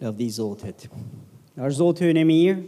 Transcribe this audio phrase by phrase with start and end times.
[0.00, 0.88] lëvdi Zotit.
[1.60, 2.60] Arë Zotit hynë e mirë?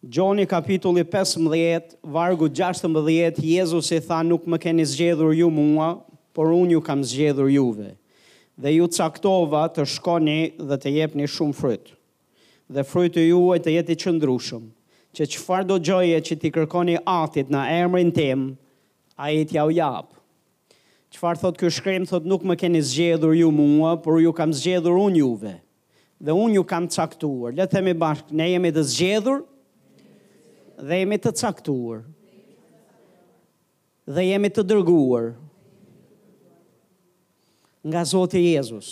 [0.00, 5.90] Gjoni kapitulli 15, vargu 16, Jezus i tha nuk më keni zgjedhur ju mua,
[6.32, 7.92] por unë ju kam zgjedhur juve.
[8.60, 11.92] Dhe ju caktova të shkoni dhe të jepni shumë fryt.
[12.70, 14.64] Dhe fryt e juve të jeti qëndrushëm,
[15.16, 18.48] që qëfar do gjoje që ti kërkoni atit në emrin tim,
[19.20, 20.16] a i tja u japë.
[21.12, 24.96] Qëfar thot kjo shkrim, thot nuk më keni zgjedhur ju mua, por ju kam zgjedhur
[25.08, 25.56] unë Juve
[26.20, 27.54] dhe unë ju kam caktuar.
[27.56, 29.42] Le themi bashkë, ne jemi të zgjedhur
[30.86, 32.02] dhe jemi të caktuar
[34.10, 35.30] dhe jemi të dërguar
[37.88, 38.88] nga Zotë i Jezus.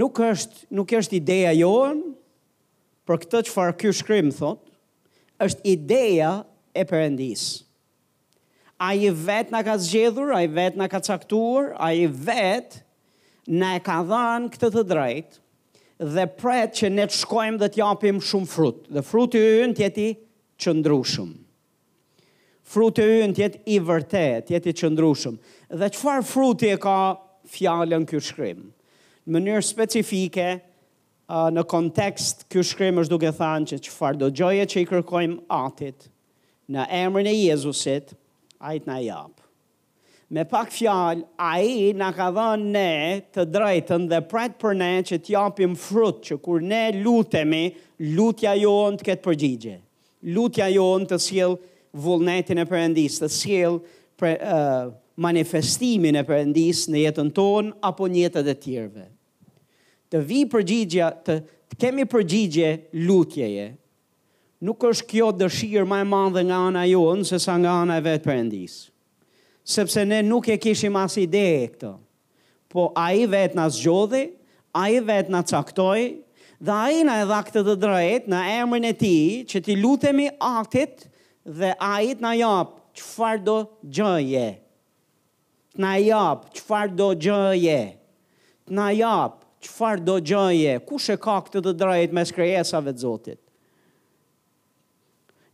[0.00, 2.00] Nuk është, nuk është ideja johën
[3.08, 4.62] për këtë që farë kjo shkrymë, thot,
[5.46, 6.30] është ideja
[6.74, 7.62] e përëndisë.
[8.84, 12.82] A i vetë nga ka zgjedhur, a i vetë nga ka caktuar, a i vetë
[13.48, 17.80] në e ka dhanë këtë të drejtë dhe pret që ne të shkojmë dhe të
[17.80, 18.86] japim shumë frutë.
[18.94, 20.06] Dhe frutë i yën tjeti
[20.62, 21.30] qëndrushëm.
[22.66, 25.36] Frutë i yën tjeti i vërtet, tjeti qëndrushëm.
[25.78, 26.96] Dhe qëfar frutë e ka
[27.52, 28.66] fjallën kjo shkrymë?
[29.32, 30.48] Mënyrë specifike,
[31.56, 36.06] në kontekst, kjo shkrymë është duke thanë që qëfar do gjoje që i kërkojmë atit
[36.70, 38.12] në emrën e Jezusit,
[38.60, 39.45] ajtë në japë
[40.28, 44.92] me pak fjalë, a i nga ka dhënë ne të drejtën dhe pretë për ne
[45.08, 47.68] që t'japim frut që kur ne lutemi,
[48.16, 49.76] lutja jo në të këtë përgjigje.
[50.34, 51.54] Lutja jo në të siel
[52.02, 53.78] vullnetin e përëndis, të siel
[54.18, 54.88] pre, uh,
[55.22, 59.06] manifestimin e përëndis në jetën tonë apo njetët e tjerve.
[60.10, 61.36] Të vi përgjigja, të,
[61.70, 62.72] të kemi përgjigje
[63.06, 63.68] lutjeje,
[64.66, 68.06] nuk është kjo dëshirë ma e madhe nga ana jonë, se sa nga ana e
[68.10, 68.84] vetë përëndisë
[69.66, 71.90] sepse ne nuk e kishim as ide e këto.
[72.70, 74.22] Po a i vetë në zgjodhi,
[74.78, 75.98] a i vetë në caktoj,
[76.62, 79.14] dhe a i në edha këtë të drejt në emrën e ti,
[79.50, 81.08] që ti lutemi aktit
[81.58, 83.56] dhe a i të në japë qëfar do
[83.98, 84.46] gjëje.
[85.76, 87.78] Të në japë qëfar do gjëje.
[88.68, 90.76] Të në japë qëfar do gjëje.
[90.88, 93.42] Kushe ka këtë të drejt me skrejesave të zotit?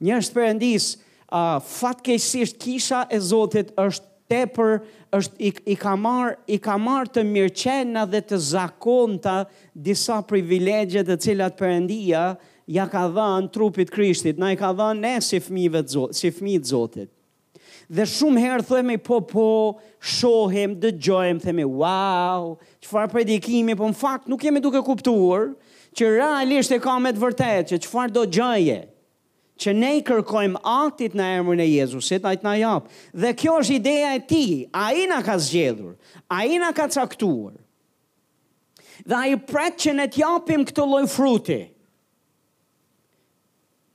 [0.03, 0.93] Njërës përëndisë,
[1.33, 4.75] uh, fatkeqësisht kisha e Zotit është tepër
[5.17, 9.39] është i, i ka marr i ka marr të mirçenë dhe të zakonta
[9.89, 12.23] disa privilegje të cilat Perëndia
[12.73, 16.31] ja ka dhënë trupit Krishtit, na i ka dhënë ne si fëmijëve të Zotit, si
[16.37, 17.11] fëmijë të Zotit.
[17.93, 19.49] Dhe shumë herë themi po po
[20.17, 22.55] shohim, dëgjojmë, themi wow,
[22.85, 25.51] çfarë predikimi, po në fakt nuk jemi duke kuptuar
[25.99, 28.79] që realisht e ka me të vërtetë që çfarë do gjojje,
[29.61, 32.87] që ne i kërkojmë aktit në emrin e Jezusit, ajt t'na jap.
[33.13, 35.97] Dhe kjo është ideja e ti, a i na ka zgjedhur,
[36.33, 37.59] a i na ka caktuar.
[39.05, 41.61] Dhe a i pret që ne t'japim këtë loj fruti.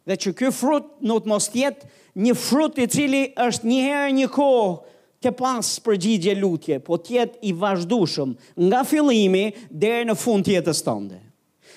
[0.07, 1.89] Dhe që kjo frut nuk mos tjetë
[2.25, 4.95] një frut i cili është njëherë një kohë
[5.25, 8.38] të pas përgjigje lutje, po tjetë i vazhdushëm
[8.69, 11.19] nga fillimi dhe në fund tjetës tënde.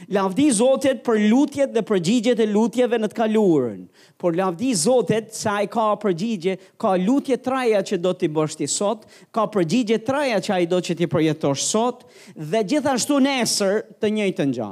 [0.08, 3.82] Lavdi Zotit për lutjet dhe përgjigjet e lutjeve në të kaluarën.
[4.16, 8.68] Por lavdi Zotit sa ai ka përgjigje, ka lutje traja që do të bësh ti
[8.70, 12.06] sot, ka përgjigje traja që ai do të ti projetosh sot
[12.36, 14.70] dhe gjithashtu nesër të njëjtën gjë.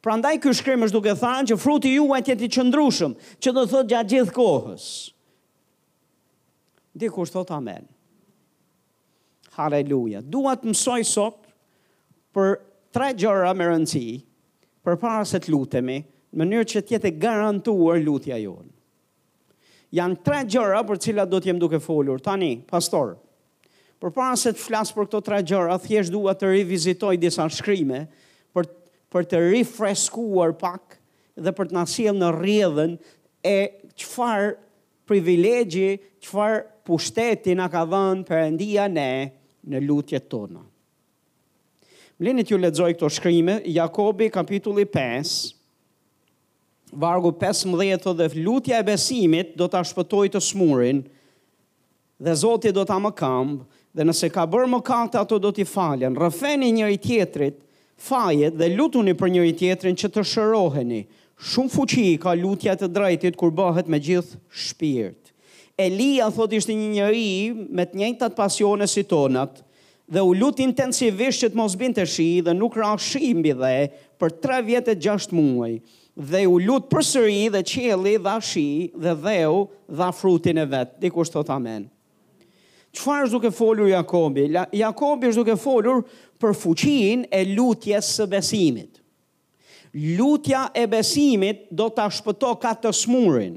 [0.00, 3.88] Prandaj ky shkrim është duke thënë që fruti juaj tjetër i qëndrueshëm, që do thot
[3.90, 4.84] gjatë gjithë kohës.
[6.96, 7.84] Dhe kur thot amen.
[9.58, 10.22] Hallelujah.
[10.24, 11.46] Dua të mësoj sot
[12.32, 12.54] për
[12.94, 14.04] tre gjëra me rëndësi
[14.86, 15.98] përpara se të lutemi,
[16.32, 18.70] në mënyrë që të garantuar lutja jonë.
[19.94, 23.16] Jan tre gjëra për të cilat do të jem duke folur tani, pastor.
[24.00, 28.04] Përpara se të flas për këto tre gjëra, thjesht dua të rivizitoj disa shkrime
[28.56, 28.70] për
[29.10, 30.96] për të refreskuar pak
[31.34, 31.84] dhe për të na
[32.20, 32.94] në rrjedhën
[33.50, 33.56] e
[34.00, 34.54] qëfar
[35.10, 35.90] privilegji,
[36.22, 39.10] qëfar pushteti na ka dhënë Perëndia ne
[39.66, 40.69] në lutjet tona.
[42.20, 45.54] Lini t'ju ledzoj këto shkrimi, Jakobi kapitulli 5,
[47.00, 51.00] vargu 15 dhe lutja e besimit do t'a ashpëtoj të smurin,
[52.20, 53.64] dhe Zotit do t'a më kambë,
[53.96, 56.12] dhe nëse ka bërë më kata, ato do t'i faljen.
[56.20, 57.56] Rëfeni njëri tjetrit,
[58.10, 61.00] fajet dhe lutuni për njëri tjetrin që të shëroheni.
[61.40, 64.36] Shumë fuqi ka lutja të drejtit kur bëhet me gjithë
[64.66, 65.32] shpirt.
[65.80, 67.26] Elia thot ishte një njëri
[67.80, 69.64] me të njëjtat pasione si tonat,
[70.10, 73.74] dhe u lut intensivisht që të mos binte shi dhe nuk ra shi mbi dhe
[74.20, 75.76] për 3 vjet e 6 muaj
[76.30, 78.68] dhe u lut përsëri dhe qielli dha shi
[79.04, 79.62] dhe dheu
[80.00, 81.86] dha frutin e vet diku thot amen
[82.90, 84.48] Çfarë është duke folur Jakobi
[84.80, 86.02] Jakobi është duke folur
[86.42, 88.98] për fuqinë e lutjes së besimit
[90.18, 93.56] Lutja e besimit do ta shpëtoj katësmurin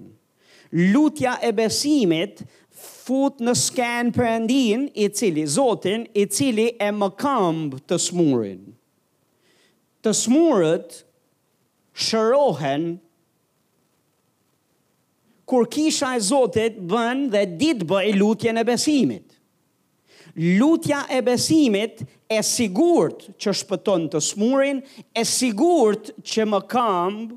[0.94, 2.41] Lutja e besimit
[3.03, 8.61] fut në sken për endin i cili, zotin i cili e më këmbë të smurin.
[10.03, 10.97] Të smurët
[12.03, 12.88] shërohen
[15.51, 19.29] kur kisha e zotit bën dhe dit bëj lutjen lutje në besimit.
[20.59, 22.00] Lutja e besimit
[22.33, 24.79] e sigurt që shpëton të smurin,
[25.13, 27.35] e sigurt që më këmbë,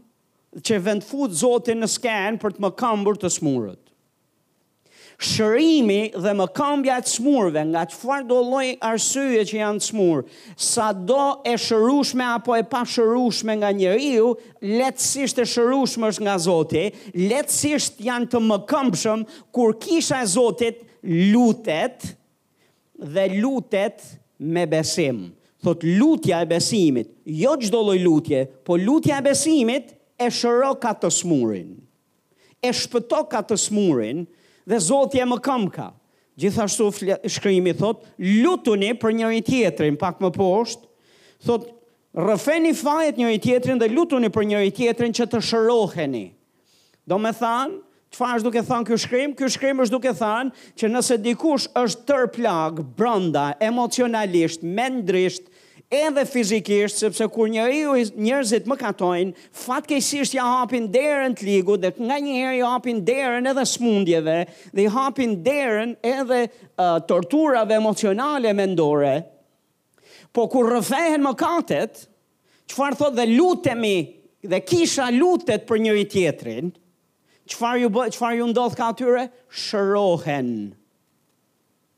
[0.67, 3.83] që vend fut zotin në sken për të më këmbër të smurët
[5.25, 9.87] shërimi dhe më këmbja të smurve, nga që farë do loj arsye që janë të
[9.89, 10.25] smurë,
[10.61, 16.35] sa do e shërushme apo e pa shërushme nga njeriu, letësisht e shërushme është nga
[16.47, 19.25] Zotit, letësisht janë të më këmpshëm,
[19.57, 20.85] kur kisha e Zotit
[21.33, 22.11] lutet
[22.97, 24.05] dhe lutet
[24.41, 25.25] me besim.
[25.67, 30.93] Thot lutja e besimit, jo çdo lloj lutje, po lutja e besimit e shëro ka
[31.01, 31.73] të smurin
[32.67, 34.23] e shpëto ka të smurin,
[34.67, 35.87] dhe Zoti e më këmka.
[36.37, 36.91] Gjithashtu
[37.33, 40.85] shkrimi thot, lutuni për njëri tjetrin pak më poshtë.
[41.47, 41.71] Thot,
[42.17, 46.27] rëfeni fajet njëri tjetrin dhe lutuni për njëri tjetrin që të shëroheni.
[47.09, 47.79] Do me than,
[48.13, 51.71] që fa është duke than kjo shkrim, kjo shkrim është duke than që nëse dikush
[51.81, 55.49] është tërplag, branda, emocionalisht, mendrisht,
[55.91, 57.95] edhe fizikisht, sepse kur njëri u
[58.71, 63.65] më katojnë, fatkeqësisht ja hapin derën të ligu, dhe nga njëherë ja hapin derën edhe
[63.65, 64.39] smundjeve,
[64.75, 66.41] dhe ja hapin derën edhe
[66.79, 69.21] uh, torturave emocionale mendore,
[70.33, 72.03] po kur rëfehen më katet,
[72.69, 73.97] qëfar thot dhe lutemi,
[74.43, 76.73] dhe kisha lutet për njëri tjetrin,
[77.47, 78.09] qëfar ju, bë,
[78.41, 79.29] ju ndodh ka atyre?
[79.55, 80.51] Shërohen,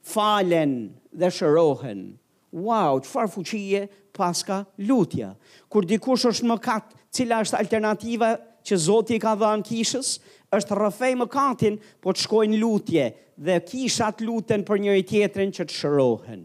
[0.05, 0.77] falen
[1.19, 2.07] dhe Shërohen
[2.53, 3.83] wow, që farë fuqije
[4.17, 5.33] paska lutja.
[5.71, 8.33] Kur dikush është më katë, cila është alternativa
[8.69, 10.13] që Zoti ka dha në kishës,
[10.57, 13.09] është rëfej më katin, po të shkojnë lutje,
[13.39, 16.43] dhe kishat luten për njëri tjetrin që të shërohen.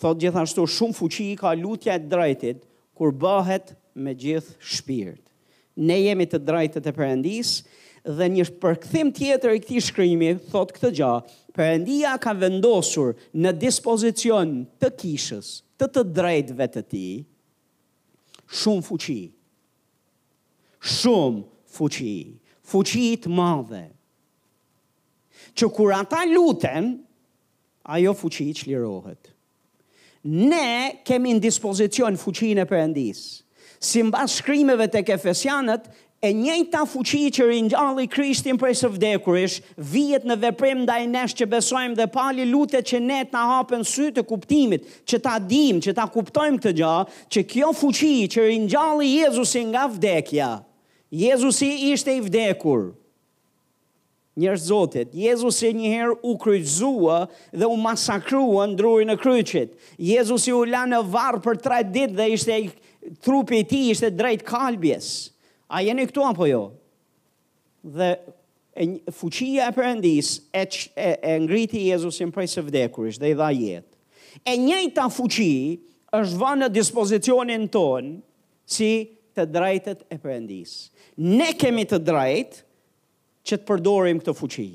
[0.00, 2.64] Thot gjithashtu, shumë fuqi ka lutja e drejtit,
[2.96, 5.20] kur bëhet me gjithë shpirt.
[5.76, 7.64] Ne jemi të drejtet e përëndisë,
[8.04, 11.12] dhe një përkthim tjetër i këtij shkrimi thot këtë gjë.
[11.54, 19.20] Perëndia ka vendosur në dispozicion të kishës të të drejtëve të tij shumë fuqi.
[20.84, 22.16] Shumë fuqi,
[22.68, 23.84] fuqi të madhe.
[25.54, 26.90] Që kur ata luten,
[27.88, 29.30] ajo fuqi çlirohet.
[30.28, 33.28] Ne kemi në dispozicion fuqinë e përëndisë.
[33.84, 35.90] Si mba shkrimeve të kefesianët,
[36.24, 41.48] e njëjta fuqi që ringjalli Krishtin prej së vdekurish vihet në veprim ndaj nesh që
[41.52, 45.92] besojmë dhe pali lutet që ne ta hapen sy të kuptimit, që ta dim, që
[45.98, 46.94] ta kuptojmë këtë gjë,
[47.34, 50.48] që kjo fuqi që ringjalli Jezusi nga vdekja.
[51.14, 52.86] Jezusi ishte i vdekur.
[54.40, 57.20] Njërë zotit, Jezusi njëherë u kryqëzua
[57.54, 59.76] dhe u masakrua në kryqit.
[60.00, 62.72] Jezusi u la në varë për tre dit dhe ishte i
[63.22, 65.12] trupi ti ishte drejt kalbjes
[65.74, 66.60] a jeni këtu apo jo?
[67.82, 68.12] Dhe
[68.78, 68.86] e,
[69.16, 70.62] fuqia e përëndis e,
[71.04, 73.90] e, e ngriti Jezusin prej së vdekurish dhe i dha jetë.
[74.46, 75.50] E njëta fuqi
[76.14, 78.12] është vënë në dispozicionin tonë
[78.70, 78.92] si
[79.34, 80.74] të drejtet e përëndis.
[81.22, 82.60] Ne kemi të drejt
[83.46, 84.68] që të përdorim këtë fuqi.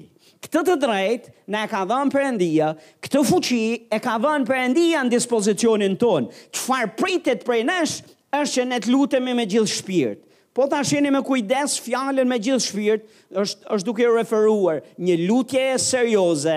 [0.43, 2.69] Këtë të drejt në e ka dhënë përëndia,
[3.03, 6.29] këtë fuqi e ka dhënë përëndia në dispozicionin tonë.
[6.55, 7.97] Qëfar farë pritet prej nesh
[8.37, 10.25] është që ne të lutemi me gjithë shpirt
[10.59, 13.03] Po ta shini me kujdes fjallën me gjithë shpirt,
[13.39, 16.55] është, është duke referuar një lutje e serioze,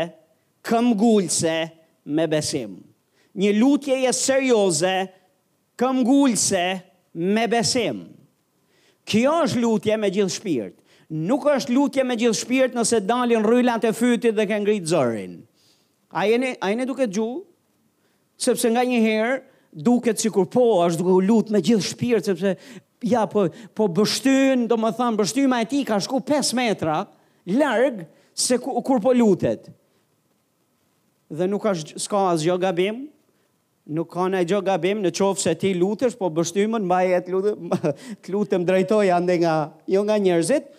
[0.66, 1.52] këm gullse
[2.16, 2.72] me besim.
[3.38, 4.92] Një lutje e serioze,
[5.78, 6.64] këm gullse
[7.38, 8.00] me besim.
[9.06, 10.74] Kjo është lutje me gjithë shpirt.
[11.30, 15.38] Nuk është lutje me gjithë shpirt nëse dalin rrylat e fytit dhe ke ngrit zërin.
[16.10, 17.30] A jeni, a jeni duke gju?
[18.34, 19.38] Sepse nga një herë,
[19.72, 22.56] duket sikur po, është duke u lutë me gjithë shpirt, sepse
[23.02, 27.02] ja, po, po bështyn, do më thamë, bështyma e ti ka shku 5 metra,
[27.48, 29.68] largë, se ku, kur po lutet.
[31.32, 33.02] Dhe nuk ash, ka asë gjë gabim,
[33.92, 38.32] nuk ka në gjë gabim, në qofë se ti lutesh, po bështymën, mba e të
[38.36, 39.56] lutem drejtoj, ande nga,
[39.90, 40.70] jo nga njerëzit,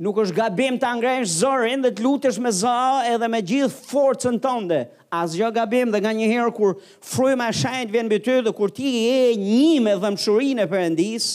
[0.00, 4.38] nuk është gabim të angrejnë zërin dhe të lutesh me zë edhe me gjithë forcën
[4.40, 4.84] tënde.
[5.10, 9.80] Asë gabim dhe nga njëherë kur frujma shajnë vjen bëty dhe kur ti e një
[9.84, 11.34] me dhëmëshurin e përëndisë,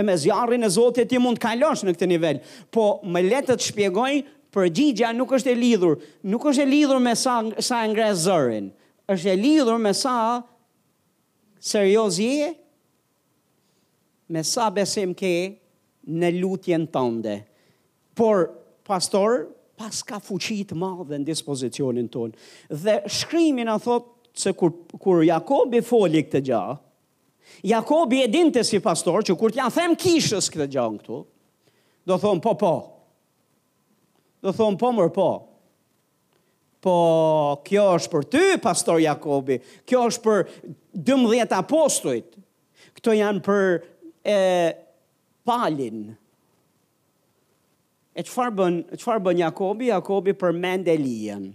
[0.00, 2.40] e me zjarin e Zotit ti mund të kalosh në këtë nivel.
[2.74, 4.12] Po më letët të shpjegoj,
[4.54, 6.00] përgjigja nuk është e lidhur,
[6.32, 8.70] nuk është e lidhur me sa, sa ngre zërin,
[9.14, 10.16] është e lidhur me sa
[11.60, 12.50] serios je,
[14.30, 15.32] me sa besim ke
[16.10, 17.36] në lutjen tënde.
[18.16, 18.48] Por,
[18.86, 19.44] pastor,
[19.80, 22.34] pas ka fuqit madhe në dispozicionin tonë.
[22.70, 26.76] Dhe shkrymin a thot, se kur, kur Jakobi foli këtë gjahë,
[27.62, 31.20] Jakobi e dinte si pastor që kur t'ja them kishës këtë gjallë këtu,
[32.08, 32.72] do thon po po.
[34.40, 35.26] Do thon po mër po.
[36.80, 36.94] Po,
[37.66, 39.58] kjo është për ty, pastor Jakobi.
[39.84, 40.44] Kjo është për
[41.04, 42.30] 12 apostujt.
[42.96, 43.66] Këto janë për
[44.34, 44.38] e
[45.46, 46.00] palin.
[48.16, 49.90] E qëfar bën, qëfar bën Jakobi?
[49.92, 51.50] Jakobi përmend Elijen.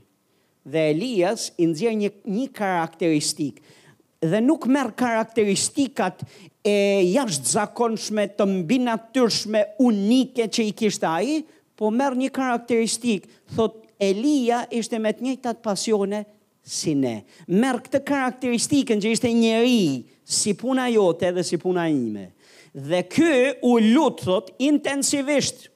[0.65, 3.81] Dhe Elijas i nëzirë një, një karakteristikë
[4.29, 6.23] dhe nuk merë karakteristikat
[6.65, 6.75] e
[7.13, 11.39] jashtë zakonshme, të mbinatyrshme, unike që i kishtë aji,
[11.75, 16.23] po merë një karakteristik, thot Elia ishte me të njëjtat pasione
[16.67, 17.17] si ne.
[17.47, 19.85] Merë këtë karakteristikën që ishte njëri,
[20.25, 22.29] si puna jote dhe si puna ime.
[22.75, 23.35] Dhe kë
[23.69, 25.69] u lutë, thot, intensivisht,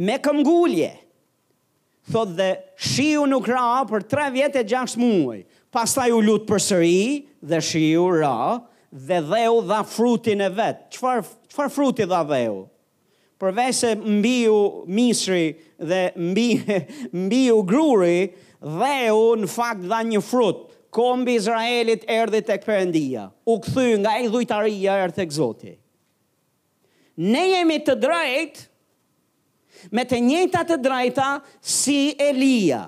[0.00, 0.90] me këmgullje,
[2.10, 2.48] thot dhe
[2.80, 7.02] shiu nuk ra për 3 vjetë e 6 muaj, Pasta ju lutë për sëri
[7.46, 8.58] dhe shiu ra,
[9.06, 10.88] dhe dheu dha frutin e vetë.
[10.96, 12.56] Qëfar frutin fruti dha dheu?
[13.40, 14.56] Përve se mbi u
[14.92, 15.52] misri
[15.88, 16.00] dhe
[16.32, 16.48] mbi,
[17.22, 18.32] mbi u gruri,
[18.80, 20.66] dheu në fakt dha një frut.
[20.90, 25.72] Kombi Izraelit erdi të këpërendia, u këthy nga e dhujtaria erdi të këzoti.
[27.30, 28.64] Ne jemi të drejt,
[29.94, 32.32] me të njëta të drejta si Elia.
[32.34, 32.82] Elia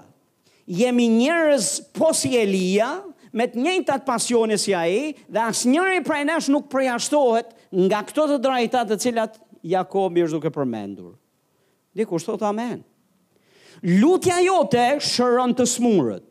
[0.72, 2.92] jemi njërës posi Elia,
[3.36, 7.52] me të njëjtat atë si ai, dhe asë njëri prej nesh nuk prejashtohet
[7.86, 9.38] nga këto të drejta të cilat
[9.72, 11.14] Jakobi është duke përmendur.
[11.96, 12.82] Dikur, së thotë amen.
[14.00, 16.28] Lutja jote shëron të smurët.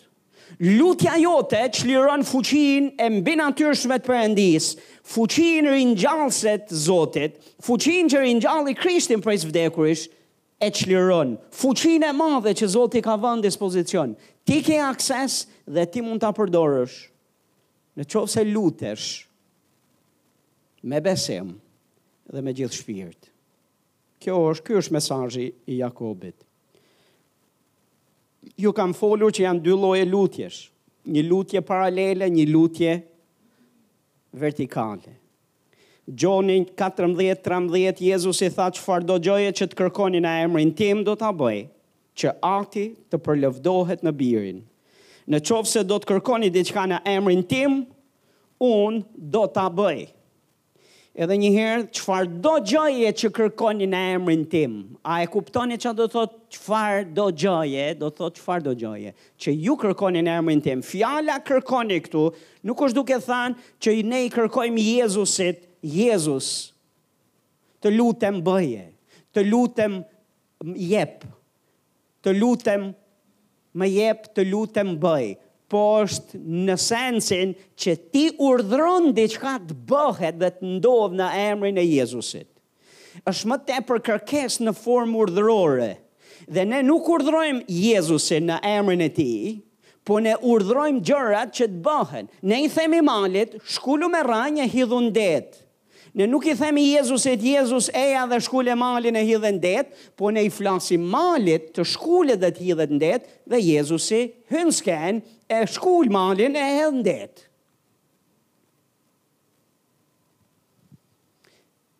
[0.77, 4.71] Lutja jote çliron fuqin e mbi natyrshme të përëndis,
[5.09, 10.11] fuqin rinjallëset zotit, fuqin që rinjallë i krishtin prej së vdekurishë,
[10.61, 14.13] e qliron, fuqin e madhe që Zotë i ka vënë dispozicion,
[14.45, 16.97] ti ke akses dhe ti mund të apërdorësh,
[17.97, 19.07] në qovë se lutesh,
[20.89, 21.55] me besim
[22.31, 23.27] dhe me gjithë shpirt.
[24.21, 26.35] Kjo është, kjo është mesajji i Jakobit.
[28.61, 30.59] Ju kam folu që janë dy loje lutjesh,
[31.09, 32.93] një lutje paralele, një lutje
[34.41, 35.17] vertikale.
[36.09, 41.03] Gjoni 14-13, Jezus i tha që farë do gjoje që të kërkoni në emrin tim
[41.05, 41.59] do të bëj,
[42.17, 44.63] që ati të përlevdohet në birin.
[45.29, 47.83] Në qovë se do të kërkoni diçka në emrin tim,
[48.65, 49.99] unë do të bëj.
[51.21, 54.75] Edhe njëherë, qëfar do gjoje që kërkoni në emrin tim?
[55.05, 59.55] A e kuptoni që do thot qëfar do gjoje, do thot qëfar do gjoje, që
[59.67, 60.81] ju kërkoni në emrin tim?
[60.87, 62.29] Fjala kërkoni këtu,
[62.65, 66.71] nuk është duke thanë që ne i kërkojmë Jezusit, Jezus,
[67.81, 68.83] të lutem bëje,
[69.33, 69.99] të lutem
[70.77, 71.23] jep,
[72.21, 72.91] të lutem
[73.81, 75.31] më jep, të lutem bëj,
[75.71, 81.79] po është në sensin që ti urdhron diçka të bëhet dhe të ndodh në emrin
[81.81, 82.47] e Jezusit.
[83.27, 85.89] Është më tepër kërkesë në formë urdhërore.
[86.51, 89.29] Dhe ne nuk urdhrojmë Jezusin në emrin e ti,
[90.03, 92.29] po ne urdhrojmë gjërat që të bëhen.
[92.51, 95.11] Ne i themi malit, shkullu me rranje, hidhun
[96.13, 99.83] Ne nuk i themi Jezusit, Jezus eja dhe shkule malin e hidhe det,
[100.19, 103.13] po ne i flasi malit të shkule dhe të hidhe det,
[103.49, 107.45] dhe Jezusi hënsken e shkull malin e hidhe det.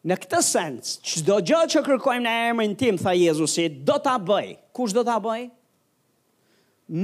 [0.03, 4.55] Në këtë sens, qdo gjë që kërkojmë në emrin tim, tha Jezusi, do t'a bëj.
[4.75, 5.43] Kush do t'a bëj?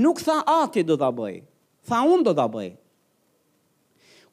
[0.04, 1.40] Nuk tha ati do t'a bëj,
[1.88, 2.72] tha unë do t'a bëj,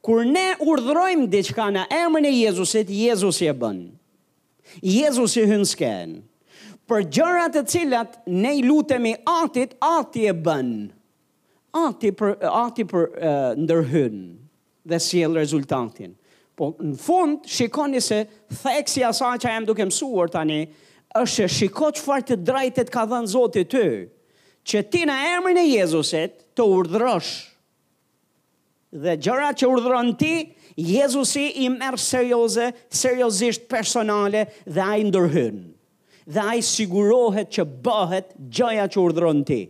[0.05, 3.79] kur ne urdhrojmë diçka në emrin e Jezusit, Jezusi e bën.
[4.85, 6.19] Jezusi hyn sken.
[6.85, 10.75] Për gjërat të cilat ne i lutemi Atit, Ati e bën.
[11.75, 14.19] Ati për Ati për uh, ndërhyn
[14.93, 16.13] dhe sjell rezultatin.
[16.55, 18.21] Po në fund shikoni se
[18.61, 20.61] theksi asaj që jam duke mësuar tani
[21.19, 23.87] është shiko që farë të drajtet ka dhenë zotit të,
[24.69, 27.33] që ti në emrin e Jezusit, të urdhrosh
[28.95, 30.33] dhe gjëra që urdhëron ti,
[30.79, 35.61] Jezusi i merë serioze, seriozisht personale dhe a i ndërhyn.
[36.31, 39.61] Dhe a i sigurohet që bëhet gjëja që urdhëron ti.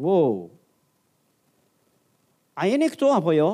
[0.00, 0.48] Wow.
[2.58, 3.50] A jeni këtu apo jo?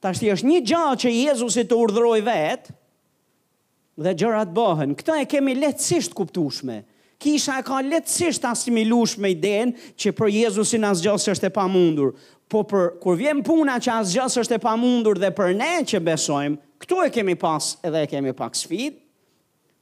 [0.00, 2.76] Ta është një gjë që Jezusi të urdhëroj vetë
[4.04, 4.92] dhe gjërat bëhen.
[4.96, 6.82] Këta e kemi letësisht kuptushme
[7.20, 12.12] kisha e ka letësisht asimilush me idenë që për Jezusin asgjës është e pa mundur.
[12.48, 16.00] Po për kur vjen puna që asgjës është e pa mundur dhe për ne që
[16.10, 19.00] besojmë, këtu e kemi pas edhe e kemi pak sfit,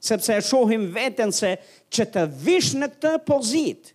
[0.05, 1.55] sepse e shohim vetën se
[1.93, 3.91] që të vish në këtë pozit,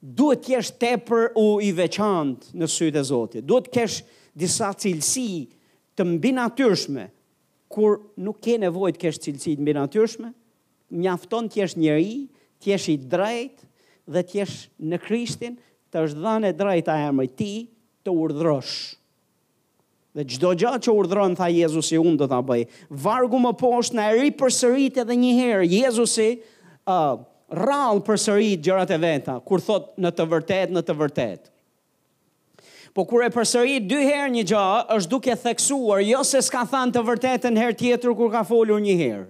[0.00, 3.46] duhet kesh tepër u i veçantë në sytë e Zotit.
[3.46, 4.00] Duhet kesh
[4.32, 5.46] disa cilësi
[5.98, 7.06] të mbi natyrshme,
[7.70, 10.32] kur nuk ke nevojë të kesh cilësi të mbi natyrshme,
[11.04, 12.10] mjafton të jesh njerëj,
[12.62, 13.62] të jesh i drejt
[14.10, 14.58] dhe të jesh
[14.90, 15.56] në Krishtin,
[15.90, 17.52] të është dhënë e drejta e emrit ti
[18.06, 18.72] të urdhrosh.
[20.16, 22.64] Dhe çdo gjatë që urdhron tha Jezusi unë do ta bëj.
[22.90, 26.28] Vargu më poshtë na ri përsërit edhe një herë Jezusi
[26.82, 31.42] ë uh, përsërit gjërat e veta kur thot në të vërtet në të vërtet.
[32.94, 36.94] Po kur e përsëri dy herë një gjë, është duke theksuar, jo se s'ka thënë
[36.96, 39.28] të vërtetën herë tjetër kur ka folur një herë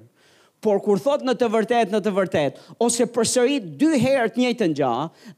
[0.61, 4.67] por kur thot në të vërtet, në të vërtet, ose përsërit dy herët një të
[4.75, 4.95] nxha,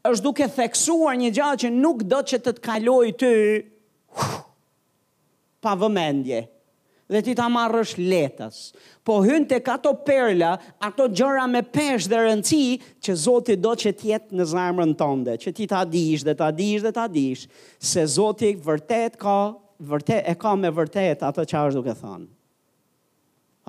[0.09, 3.29] është duke theksuar një gjatë që nuk do që të të kaloj ty
[5.63, 6.43] pa vëmendje
[7.13, 8.55] dhe ti ta marrësh letës.
[9.05, 10.53] Po hynë të kato perla,
[10.83, 12.65] ato gjëra me pesh dhe rëndësi,
[13.05, 16.81] që Zotit do që tjetë në zarmën tënde, që ti ta dish dhe ta dish
[16.83, 17.45] dhe ta dish,
[17.77, 19.35] se Zotit vërtet ka,
[19.83, 22.27] vërtet, e ka me vërtet ato që është duke thonë.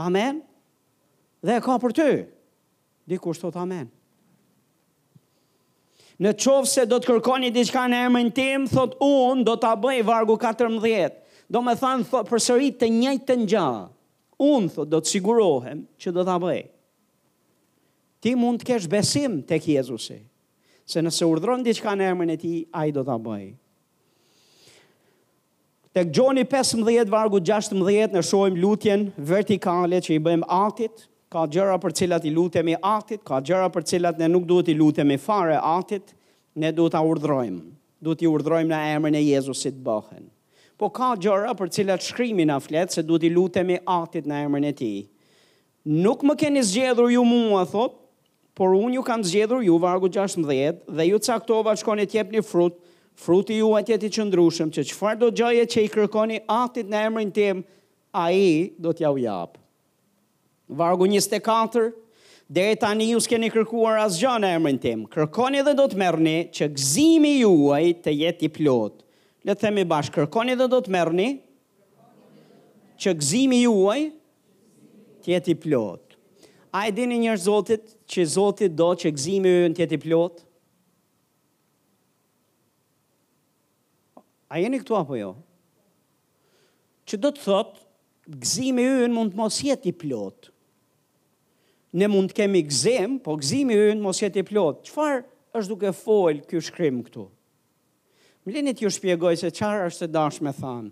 [0.01, 0.03] Amen?
[0.09, 0.45] Amen?
[1.45, 2.09] dhe e ka për ty.
[3.05, 3.91] Dikush thot amen.
[6.23, 10.05] Në qovë se do të kërkoni diçka në emrin tim, thot unë do të bëj
[10.09, 11.19] vargu 14.
[11.53, 13.67] Do me thanë thot, për sërit të njëjtë të një.
[14.45, 16.63] Unë thot do të sigurohem që do të bëj.
[18.25, 20.21] Ti mund të kesh besim të kë Jezusi.
[20.89, 23.45] Se nëse urdhron diçka në emrin e ti, a i do të bëj.
[25.95, 31.77] Tek gjoni 15 vargu 16 në shojmë lutjen vertikale që i bëjmë altit, ka gjëra
[31.83, 35.57] për cilat i lutemi atit, ka gjëra për cilat ne nuk duhet i lutemi fare
[35.67, 36.13] atit,
[36.63, 37.59] ne duhet ta urdhrojmë.
[38.05, 40.29] Duhet i urdhrojmë në emrin e Jezusit bëhen.
[40.79, 44.69] Po ka gjëra për cilat shkrimi na flet se duhet i lutemi atit në emrin
[44.69, 45.01] e tij.
[46.05, 47.99] Nuk më keni zgjedhur ju mua, thot,
[48.57, 50.47] por unë ju kam zgjedhur ju vargu 16
[50.95, 52.79] dhe ju caktova shkoni tjep jepni frut,
[53.19, 57.35] fruti ju atjet të qëndrushëm, që çfarë do gjaje që i kërkoni atit në emrin
[57.37, 57.67] tim,
[58.15, 59.64] ai do t'ja u japë.
[60.69, 61.93] Vargu 24,
[62.49, 66.35] dhe tani ju s'keni kërkuar asë gjë në emrin tim, kërkoni dhe do të mërni
[66.57, 69.05] që gzimi juaj të jetë i plotë.
[69.45, 71.27] Le të themi bashk, kërkoni dhe do të mërni
[73.03, 73.99] që gzimi juaj
[75.25, 76.17] të jetë i plotë.
[76.75, 80.47] A e dini njërë zotit që zotit do që gzimi juaj të jetë i plotë?
[84.55, 85.35] A jeni këtu apo jo?
[87.05, 87.79] Që do të thotë,
[88.47, 90.54] gzimi ju mund të mos jetë i plotë
[91.95, 94.81] ne mund të kemi gëzim, po gëzimi ynë mos jetë i plot.
[94.91, 95.21] Çfarë
[95.59, 97.29] është duke fol ky shkrim këtu?
[98.45, 100.91] Më lini t'ju shpjegoj se çfarë është e dashme thënë.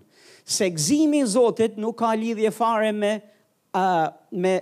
[0.57, 3.11] Se gëzimi i Zotit nuk ka lidhje fare me
[3.77, 4.55] uh, me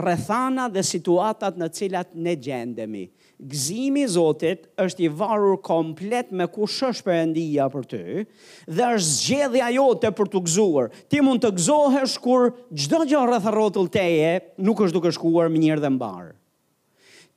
[0.00, 3.06] rrethana dhe situatat në cilat ne gjendemi
[3.40, 9.10] gzimi i Zotit është i varur komplet me kush është Perëndia për ty dhe është
[9.10, 10.88] zgjedhja jote për të gëzuar.
[11.10, 12.46] Ti mund të gëzohesh kur
[12.80, 14.30] çdo gjë rreth rrotull teje
[14.64, 16.30] nuk është duke shkuar mirë dhe mbar.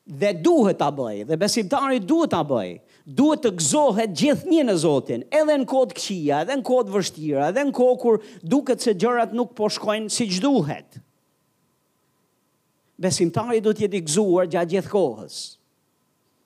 [0.10, 2.80] Dhe duhet ta bëj, dhe besimtari duhet ta bëj.
[3.06, 6.96] Duhet të gëzohet gjithnjë në Zotin, edhe në kohë të këqija, edhe në kohë të
[6.96, 10.98] vështira, edhe në kohë kur duket se gjërat nuk po shkojnë siç duhet.
[13.00, 15.38] Besimtari do të jetë i gëzuar gjatë gjithë kohës.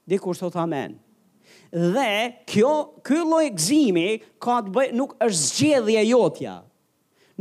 [0.05, 0.97] Dhe kur amen.
[1.71, 2.73] Dhe kjo
[3.05, 4.07] ky lloj gëzimi
[4.41, 6.55] ka të bëjë, nuk është zgjedhje jotja.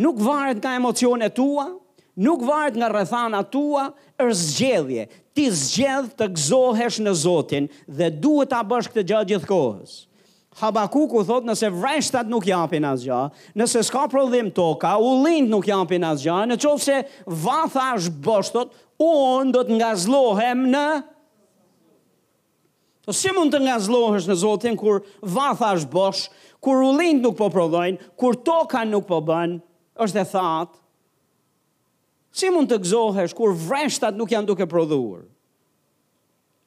[0.01, 1.67] Nuk varet nga emocionet tua,
[2.17, 3.87] nuk varet nga rrethana tua,
[4.19, 5.11] është zgjedhje.
[5.35, 9.95] Ti zgjedh të gëzohesh në Zotin dhe duhet ta bësh këtë gjatë gjithkohës.
[10.61, 13.21] Habakuku thot nëse vreshtat nuk japin asgjë,
[13.57, 16.99] nëse s'ka prodhim toka, ullin nuk japin asgjë, në qoftë se
[17.47, 20.87] vatha është boshtot, un do të ngazlohem në
[23.03, 25.01] Po si mund të nga zlohësh në Zotin kur
[25.35, 26.27] vatha është bosh,
[26.63, 29.59] kur ulind nuk po prodhojnë, kur toka nuk po bënë,
[30.05, 30.79] është e thatë?
[32.33, 35.27] Si mund të gëzohesh kur vreshtat nuk janë duke prodhuar?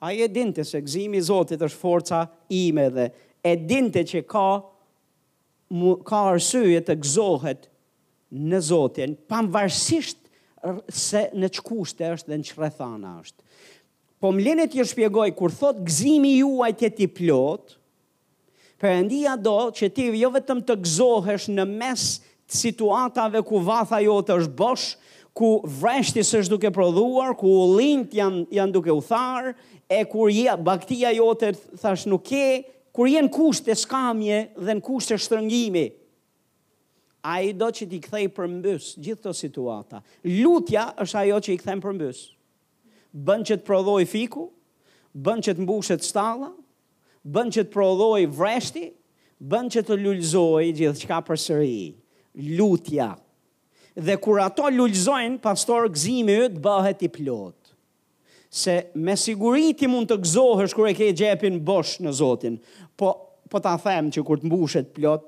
[0.05, 2.19] A e dinte se gëzimi Zotit është forca
[2.53, 3.07] ime dhe
[3.49, 4.47] e dinte që ka,
[6.05, 7.69] ka të gëzohet
[8.51, 9.63] në Zotin, pa më
[10.99, 13.41] se në që kushte është dhe në që është.
[14.19, 17.75] Po më lene shpjegoj, kur thot gzimi juaj të ti plot,
[18.85, 22.01] endia do që ti jo vetëm të gzohesh në mes
[22.53, 24.91] situatave ku vatha jo të është bosh,
[25.35, 25.49] ku
[25.79, 29.55] vreshtis është duke prodhuar, ku lint janë, janë duke u tharë,
[29.89, 31.49] e kur ja, baktia jo të
[31.81, 32.45] thash nuk ke,
[32.95, 35.85] kur jenë kusht e skamje dhe në kusht e shtërëngimi,
[37.25, 40.03] a i do që ti kthej për mbës gjithë të situata.
[40.37, 42.21] Lutja është ajo që i kthej për mbës
[43.15, 44.47] bën që të prodhoj fiku,
[45.15, 46.49] bën që të mbushet shtalla,
[47.23, 48.89] bën që të prodhoj vreshti,
[49.39, 51.77] bën që të lullzoj gjithë qka për sëri,
[52.57, 53.13] lutja.
[53.95, 57.55] Dhe kur ato lullzojnë, pastor gzimi ju të bëhet i plot.
[58.55, 58.75] Se
[59.05, 62.59] me siguriti mund të gzohësh kërë e ke gjepin bosh në Zotin,
[62.99, 63.13] po,
[63.51, 65.25] po ta them që kur të mbushet plot,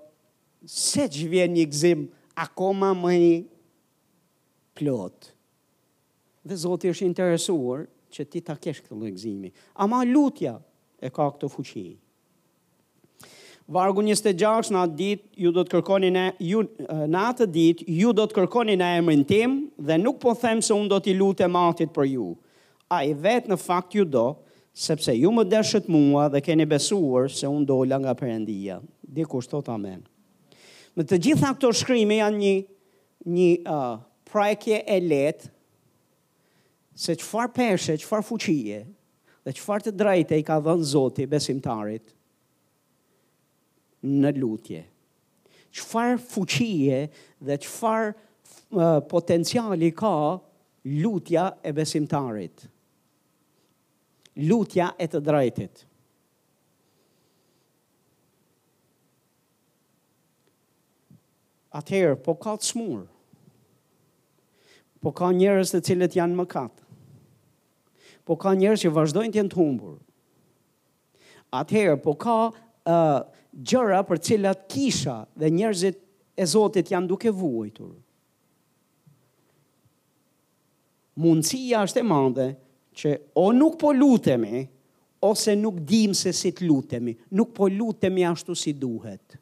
[0.68, 2.06] se që vjen një gzim
[2.44, 3.34] akoma më i
[4.76, 5.37] plotë
[6.48, 9.50] dhe Zoti është interesuar që ti ta kesh këtë lloj gëzimi.
[9.84, 10.56] Ama lutja
[11.04, 11.86] e ka këtë fuqi.
[13.68, 16.62] Vargu 26 në atë ditë ju do të kërkoni në ju
[17.12, 19.58] në atë ditë ju do të kërkoni në emrin tim
[19.90, 22.30] dhe nuk po them se un do t'i lutem Atit për ju.
[22.88, 24.26] Ai vet në fakt ju do
[24.78, 28.80] sepse ju më dashët mua dhe keni besuar se un dola nga Perëndia.
[29.04, 30.06] Diku thot Amen.
[30.96, 32.56] Me të gjitha këto shkrimë janë një
[33.28, 33.98] një uh,
[34.32, 35.50] prajkje e letë,
[36.98, 38.80] se qëfar peshe, qëfar fuqie,
[39.46, 42.08] dhe qëfar të drejte i ka dhënë Zoti besimtarit
[44.18, 44.80] në lutje.
[45.78, 47.02] Qëfar fuqie
[47.46, 50.12] dhe qëfar uh, potenciali ka
[51.04, 52.66] lutja e besimtarit.
[54.50, 55.84] Lutja e të drejtit.
[61.78, 63.08] Atëherë, po ka të smurë.
[65.02, 66.87] Po ka njërës të cilët janë më katë
[68.28, 69.94] po ka njerëz që vazhdojnë të jenë të humbur.
[71.56, 73.22] Atëherë, po ka uh,
[73.68, 76.02] gjëra për cilat kisha dhe njerëzit
[76.38, 77.94] e Zotit janë duke vuajtur.
[81.18, 82.48] Mundësia është e madhe
[83.00, 84.66] që o nuk po lutemi,
[85.30, 89.38] ose nuk dim se si të lutemi, nuk po lutemi ashtu si duhet.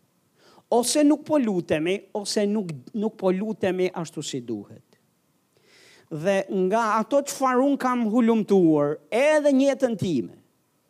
[0.77, 2.71] Ose nuk po lutemi, ose nuk,
[3.01, 4.84] nuk po lutemi ashtu si duhet
[6.11, 10.35] dhe nga ato që farun kam hulumtuar edhe njëtën time,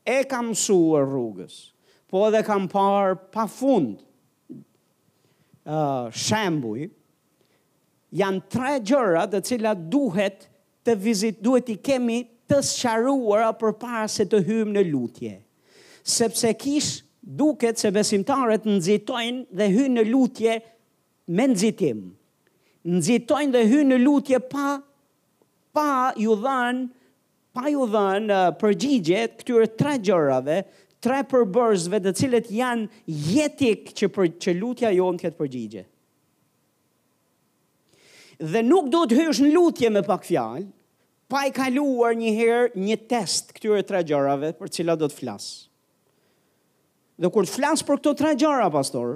[0.06, 1.72] e kam suar rrugës,
[2.10, 4.02] po edhe kam parë pa fund
[5.66, 6.88] uh, shembuj,
[8.16, 10.48] janë tre gjëra të cilat duhet
[10.86, 15.34] të vizit, duhet i kemi të sharuar për para se të hymë në lutje.
[16.06, 20.60] Sepse kish duket se besimtarët nëzitojnë dhe hymë në lutje
[21.36, 22.04] me nëzitim.
[22.86, 24.76] Nëzitojnë dhe hymë në lutje pa
[25.76, 26.86] pa ju dhanë
[27.56, 30.62] pa ju dhanë uh, përgjigje këtyre tre gjërave,
[31.04, 33.02] tre përbërësve të cilët janë
[33.34, 35.84] jetik që për që lutja jonë të ketë përgjigje.
[38.56, 40.66] Dhe nuk do të hysh në lutje me pak fjalë,
[41.32, 45.20] pa i kaluar një herë një test këtyre tre gjërave për të cilat do të
[45.22, 45.46] flas.
[47.16, 49.16] Dhe kur të flas për këto tre gjëra pastor,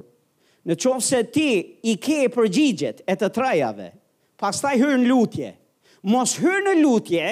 [0.67, 1.49] në se ti
[1.91, 3.89] i ke përgjigjet e të trejave,
[4.39, 5.51] pastaj hyr në lutje
[6.05, 7.23] mos hyrë në lutje,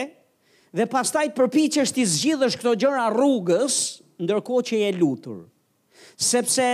[0.75, 3.79] dhe pastaj përpiqesh ti zgjidhësh këto gjëra rrugës
[4.21, 5.41] ndërkohë që je lutur.
[6.17, 6.67] Sepse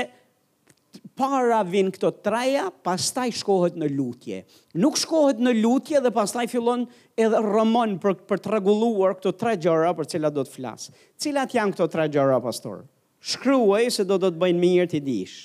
[1.20, 4.42] para vin këto traja, pastaj shkohet në lutje.
[4.82, 6.88] Nuk shkohet në lutje dhe pastaj fillon
[7.22, 10.88] edhe rëmon për për të rregulluar këto tre gjëra për cilat do të flas.
[11.22, 12.86] Cilat janë këto tre gjëra, pastor?
[13.24, 15.36] Shkruaj se do do të bëjnë mirë ti dish.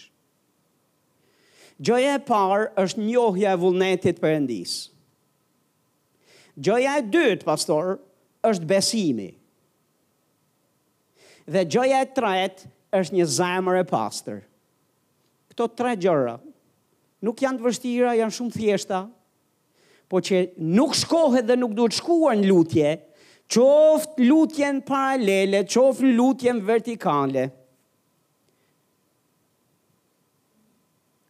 [1.79, 4.81] Gjoje e parë është njohja e vullnetit Perëndisë.
[6.59, 7.99] Gjoja e dytë, pastor,
[8.49, 9.29] është besimi.
[11.49, 12.69] Dhe gjoja e tretë
[12.99, 14.41] është një zemër e pastër.
[15.53, 16.35] Këto tre gjëra
[17.27, 18.99] nuk janë të vështira, janë shumë thjeshta,
[20.11, 20.43] po që
[20.79, 22.93] nuk shkohet dhe nuk duhet shkuar në lutje,
[23.53, 27.47] qoftë lutjen paralele, qoftë lutjen vertikale.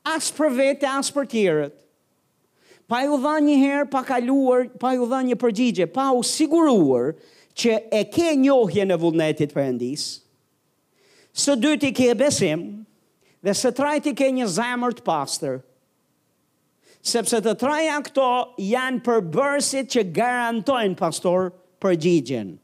[0.08, 1.78] As për vete, as për tjerët
[2.88, 7.10] pa ju dha një herë, pa kaluar, pa ju dha një përgjigje, pa u siguruar
[7.58, 10.06] që e ke njohje në vullnetit endis,
[11.38, 12.64] së dyti ke besim,
[13.44, 15.60] dhe së trajti ke një zemër të pastër,
[17.08, 18.30] sepse të traja këto
[18.68, 21.52] janë përbërësit që garantojnë pastor
[21.84, 22.56] përgjigjenë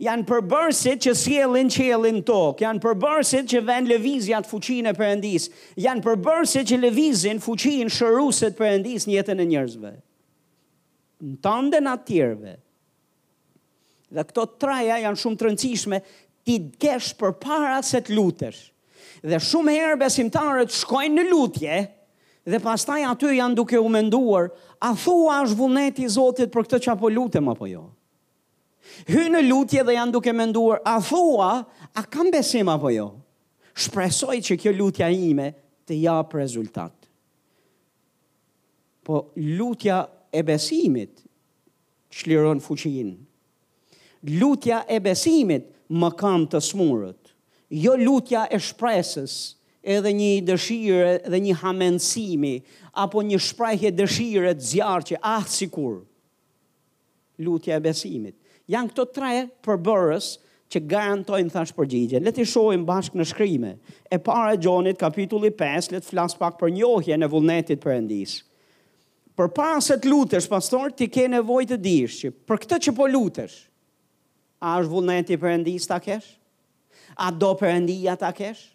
[0.00, 5.48] janë përbërësit që sielin qelin tokë, janë përbërësit që ven levizjat fuqin e përëndis,
[5.82, 9.92] janë përbërësit që levizin fuqin shëruset përëndis një jetën e njërzve.
[11.26, 12.54] Në tënde në atjerve.
[14.16, 16.00] Dhe këto traja janë shumë të rëndësishme
[16.48, 18.62] ti kesh për para se të lutesh.
[19.20, 21.78] Dhe shumë herë besimtarët shkojnë në lutje,
[22.48, 24.48] dhe pastaj aty janë duke u menduar,
[24.80, 27.82] a thua është vullneti Zotit për këtë që apo lutem apo jo?
[27.84, 27.88] Jo.
[29.08, 31.48] Hy në lutje dhe janë duke menduar, a thua,
[31.94, 33.08] a kam besim apo jo?
[33.80, 35.50] Shpresoj që kjo lutja ime
[35.88, 36.94] të japë rezultat.
[39.06, 39.22] Po
[39.58, 40.02] lutja
[40.36, 41.22] e besimit
[42.14, 43.14] shliron fuqin.
[44.40, 47.32] Lutja e besimit më kam të smurët.
[47.70, 49.34] Jo lutja e shpresës,
[49.80, 52.54] edhe një dëshire dhe një hamenësimi,
[53.04, 56.00] apo një shprehje dëshire të zjarrë që ah sikur
[57.40, 58.36] lutja e besimit
[58.70, 59.30] janë këto tre
[59.66, 60.28] përbërës
[60.70, 62.20] që garantojnë thash përgjigje.
[62.22, 63.72] Le të shohim bashkë në shkrimë.
[64.14, 68.36] E para e Gjonit kapitulli 5, le të flas pak për njohje e vullnetit perëndis.
[69.38, 72.94] Për pa se të lutesh pastor, ti ke nevojë të dish që për këtë që
[72.98, 73.56] po lutesh,
[74.60, 76.28] a është vullneti perëndis ta kesh?
[77.16, 78.66] A do perëndia ta kesh?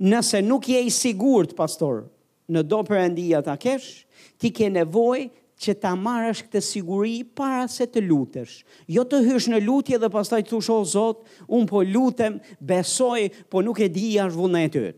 [0.00, 2.06] Nëse nuk je i sigurt pastor,
[2.50, 3.90] në do perëndia ta kesh,
[4.40, 5.28] ti ke nevojë
[5.60, 8.54] që ta marrësh këtë siguri para se të lutesh.
[8.88, 13.26] Jo të hysh në lutje dhe pastaj të thosh o Zot, un po lutem, besoj,
[13.52, 14.94] po nuk e di as vullnetin e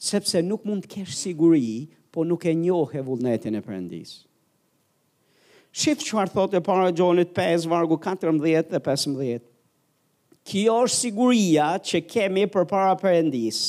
[0.00, 4.20] Sepse nuk mund të kesh siguri, po nuk e njeh e vullnetin e Perëndis.
[5.72, 9.40] Shift arë thotë para gjonit 5 vargu 14 dhe 15.
[10.48, 13.60] Kjo është siguria që kemi përpara Perëndis.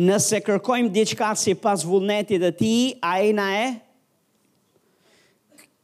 [0.00, 3.89] Nëse kërkojmë diçka sipas vullnetit të Tij, ai na e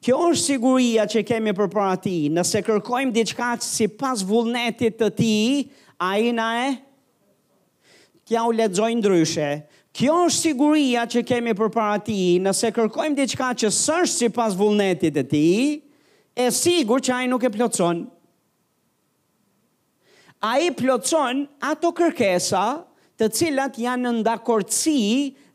[0.04, 5.08] Kjo është siguria që kemi për para ti, nëse kërkojmë diçka si pas vullnetit të
[5.16, 5.34] ti,
[5.96, 6.68] a i na e?
[8.26, 9.46] Kja u ledzojnë ndryshe.
[9.96, 14.56] Kjo është siguria që kemi për para ti, nëse kërkojmë diçka që sërshë si pas
[14.58, 15.46] vullnetit të ti,
[16.36, 18.04] e sigur që a i nuk e plotëson.
[20.50, 22.66] A i plotëson ato kërkesa
[23.16, 24.22] të cilat janë në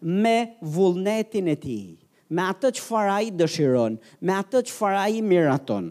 [0.01, 1.80] me vullnetin e ti.
[1.93, 2.00] Kjo
[2.32, 5.89] me atë që fara i dëshiron, me atë që fara i miraton.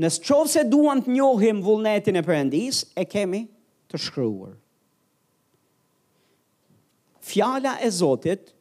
[0.00, 3.42] Nësë qovë se duan të njohim vullnetin e përëndis, e kemi
[3.92, 4.54] të shkryuar.
[7.22, 8.54] Fjala e Zotit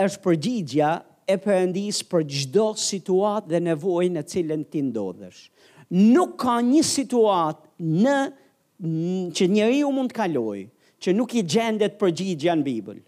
[0.00, 0.92] është përgjigja
[1.28, 5.42] e përëndis për gjdo situat dhe nevoj në cilën ti ndodhësh.
[6.14, 8.16] Nuk ka një situat në
[9.36, 10.62] që njëri u mund të kaloj,
[11.02, 12.98] që nuk i gjendet përgjigja në Bibël.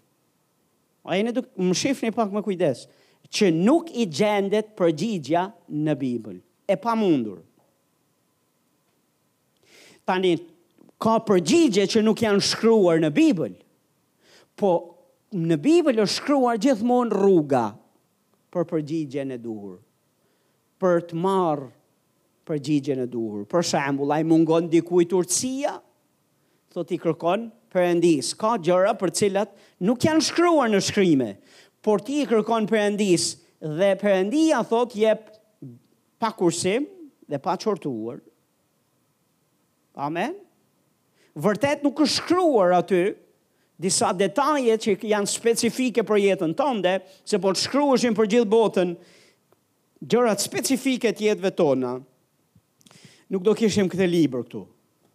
[1.07, 2.83] A jene duke më shifni pak më kujdes,
[3.35, 5.45] që nuk i gjendet përgjigja
[5.85, 6.39] në Bibël.
[6.69, 7.39] E pa mundur.
[10.09, 10.33] Tani,
[11.01, 13.53] ka përgjigje që nuk janë shkruar në Bibël,
[14.57, 14.71] po
[15.37, 17.65] në Bibël është shkruar gjithmonë rruga
[18.53, 19.75] për përgjigje në duhur,
[20.81, 21.69] për të marë
[22.49, 23.45] përgjigje në duhur.
[23.51, 25.23] Për shambull, a i mungon dikuj të
[26.73, 28.33] thot i kërkon, përëndis.
[28.39, 29.53] Ka gjëra për cilat
[29.85, 31.29] nuk janë shkryuar në shkryme,
[31.85, 33.29] por ti i kërkon përëndis
[33.61, 35.29] dhe përëndia thot jep
[36.19, 36.87] pa kursim
[37.29, 38.19] dhe pa qortuar.
[39.99, 40.37] Amen.
[41.39, 43.01] Vërtet nuk është shkryuar aty
[43.79, 48.95] disa detaje që janë specifike për jetën tënde, se po të shkryuashin për gjithë botën
[50.09, 51.93] gjërat specifike të jetëve tona.
[53.29, 54.65] Nuk do kishim këtë libër këtu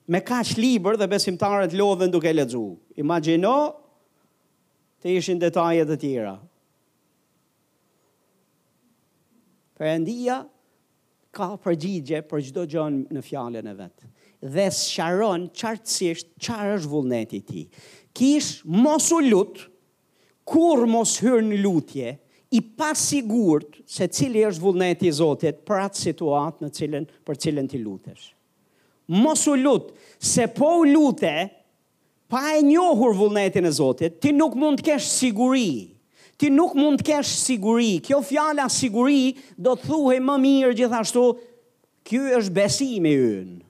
[0.09, 2.65] me kaq libër dhe besimtarët lodhen duke lexu.
[3.01, 3.55] Imagjino
[5.03, 6.35] të ishin detaje të tjera.
[9.75, 10.43] Perëndia
[11.35, 12.85] ka përgjigje për çdo gjë
[13.17, 14.05] në fjalën e vet.
[14.55, 17.65] Dhe sqaron qartësisht çfarë është vullneti i ti.
[17.65, 17.81] tij.
[18.15, 19.59] Kish mos u lut,
[20.47, 22.13] kur mos hyr në lutje
[22.55, 27.71] i pasigurt se cili është vullneti i Zotit për atë situatë në cilën për cilën
[27.73, 28.34] ti lutesh.
[29.07, 29.91] Mos u lut
[30.23, 31.33] se po lutë
[32.33, 35.69] pa e njohur vullnetin e Zotit, ti nuk mund të kesh siguri.
[36.41, 37.99] Ti nuk mund të kesh siguri.
[38.03, 41.27] Kjo fjala siguri do të thuhej më mirë gjithashtu,
[42.09, 43.61] ky është besimi ynë.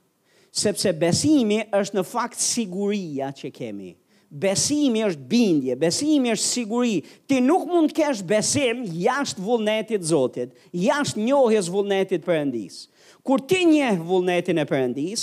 [0.54, 3.90] Sepse besimi është në fakt siguria që kemi.
[4.34, 6.94] Besimi është bindje, besimi është siguri.
[7.26, 10.54] Ti nuk mund të kesh besim jashtë vullnetit të Zotit,
[10.86, 12.86] jashtë njohjes vullnetit Perëndisë.
[13.26, 15.22] Kur ti nje vullnetin e përëndis,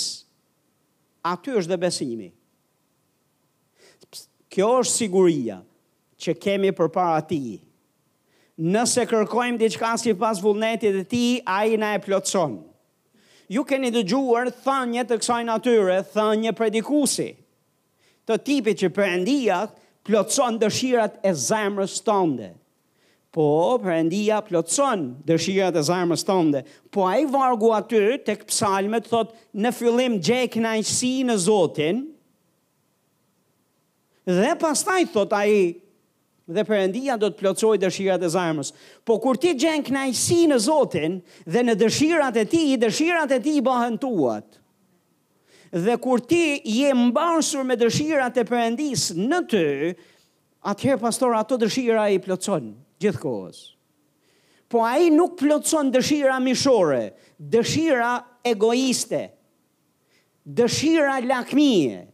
[1.29, 2.29] aty është dhe besimi.
[4.51, 5.59] Kjo është siguria
[6.21, 7.41] që kemi për para ti.
[8.61, 12.57] Nëse kërkojmë diçka si pas vullnetit e ti, a i na e plotëson.
[13.51, 17.29] Ju keni dëgjuar, thënje të kësaj natyre, thënje predikusi.
[18.25, 19.59] Të tipi që përëndia
[20.07, 22.49] plotëson dëshirat e zemrës tonde.
[22.49, 22.60] Të
[23.31, 23.45] po
[23.79, 26.61] përëndia plotëson dëshirat e zarmës tënde.
[26.91, 31.37] Po a i vargu atyre të këtë psalmet thot në fillim gjek në ajësi në
[31.39, 32.01] Zotin,
[34.27, 35.61] dhe pastaj thot a i
[36.51, 38.73] dhe përëndia do të plotësoj dëshirat e zarmës.
[39.07, 41.15] Po kur ti gjenë knajsi në Zotin
[41.47, 44.59] dhe në dërshirat e ti, dëshirat e ti i bëhen tuat.
[45.71, 49.65] Dhe kur ti je mbansur me dëshirat e përëndis në të,
[50.67, 53.61] atëherë pastor ato e i plotësonë gjithkohës.
[54.71, 57.09] Po a i nuk plotëson dëshira mishore,
[57.51, 58.11] dëshira
[58.53, 59.23] egoiste,
[60.57, 62.05] dëshira lakmije,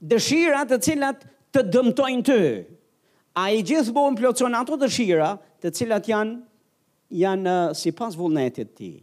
[0.00, 2.38] dëshira të cilat të dëmtojnë të,
[3.36, 6.38] a i gjithë bo plotëson ato dëshira të cilat janë,
[7.20, 8.94] janë uh, si pas vullnetit ti.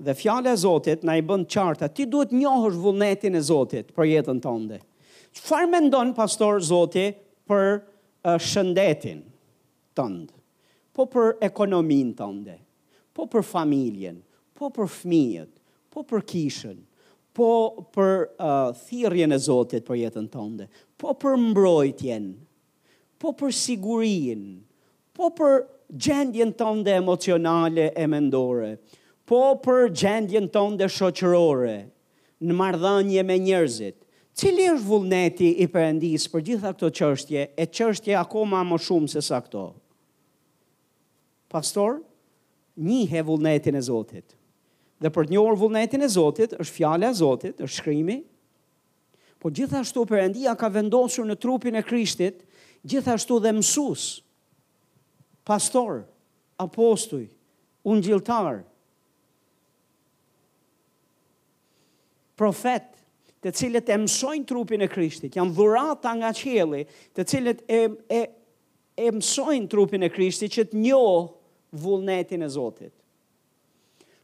[0.00, 4.08] Dhe fjale e Zotit na i bënd qarta, ti duhet njohësh vullnetin e Zotit për
[4.14, 4.78] jetën të ndë.
[5.36, 7.04] Qëfar me ndonë, pastor Zoti,
[7.50, 7.80] për
[8.42, 9.20] shëndetin
[9.98, 10.34] të ndë,
[10.94, 12.56] po për ekonomin të ndë,
[13.14, 14.18] po për familjen,
[14.58, 15.52] po për fëmijët?
[15.90, 16.74] po për kishën,
[17.34, 17.46] po
[17.94, 20.66] për uh, thirjen e Zotit për jetën të ndë,
[21.02, 22.28] po për mbrojtjen,
[23.18, 24.44] po për sigurin,
[25.16, 25.56] po për
[25.90, 28.68] gjendjen të ndë emocionale e mendore,
[29.26, 31.76] po për gjendjen të ndë shoqërore,
[32.46, 33.98] në mardhanje me njerëzit,
[34.36, 39.10] Cili është vullneti i përëndis për gjitha këto qërshtje, e qërshtje ako ma më shumë
[39.12, 39.64] se sa këto?
[41.50, 41.98] Pastor,
[42.78, 44.36] njëhe vullnetin e Zotit.
[45.00, 48.20] Dhe për një orë vullnetin e Zotit, është fjale e Zotit, është shkrimi,
[49.40, 52.44] po gjithashtu përëndia ka vendosur në trupin e krishtit,
[52.86, 54.04] gjithashtu dhe mësus,
[55.48, 56.04] pastor,
[56.60, 57.26] apostuj,
[57.88, 58.60] unë gjiltar,
[62.38, 62.99] profet,
[63.40, 66.82] të cilët e mësojnë trupin e Krishtit, janë dhurata nga qielli,
[67.16, 67.80] të cilët e
[68.12, 68.20] e
[69.00, 71.22] e mësojnë trupin e Krishtit që të njohë
[71.80, 72.92] vullnetin e Zotit.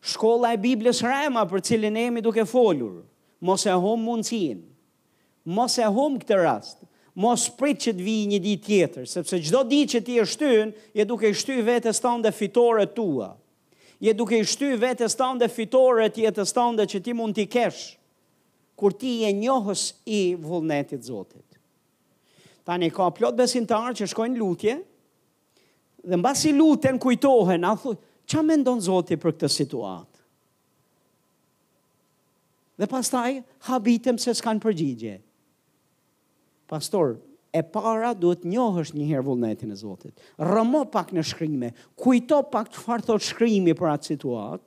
[0.04, 2.98] Shkolla e Biblës Rema për cilën jemi duke folur,
[3.40, 4.66] mos e hum mundsinë.
[5.56, 6.82] Mos e hum këtë rast.
[7.16, 10.74] Mos prit që të vi një ditë tjetër, sepse çdo ditë që ti e shtyn,
[10.98, 13.30] je duke i shtyr vetes tënde fitoret tua.
[14.04, 17.94] Je duke i shtyr vetes tënde fitoret jetës tënde që ti mund të kesh
[18.76, 21.42] kur ti je njohës i vullnetit Zotit.
[22.66, 24.76] Tani ka plot besimtarë që shkojnë lutje,
[26.06, 27.94] dhe mba si lutën kujtohen, a thu,
[28.28, 30.12] qa me ndonë Zoti për këtë situatë?
[32.76, 33.38] Dhe pastaj,
[33.70, 35.14] habitem se s'kanë përgjigje.
[36.68, 37.14] Pastor,
[37.56, 40.12] e para duhet njohësh njëherë vullnetin e Zotit.
[40.42, 44.65] Rëmo pak në shkrimi, kujto pak të farë thot shkrimi për atë situatë,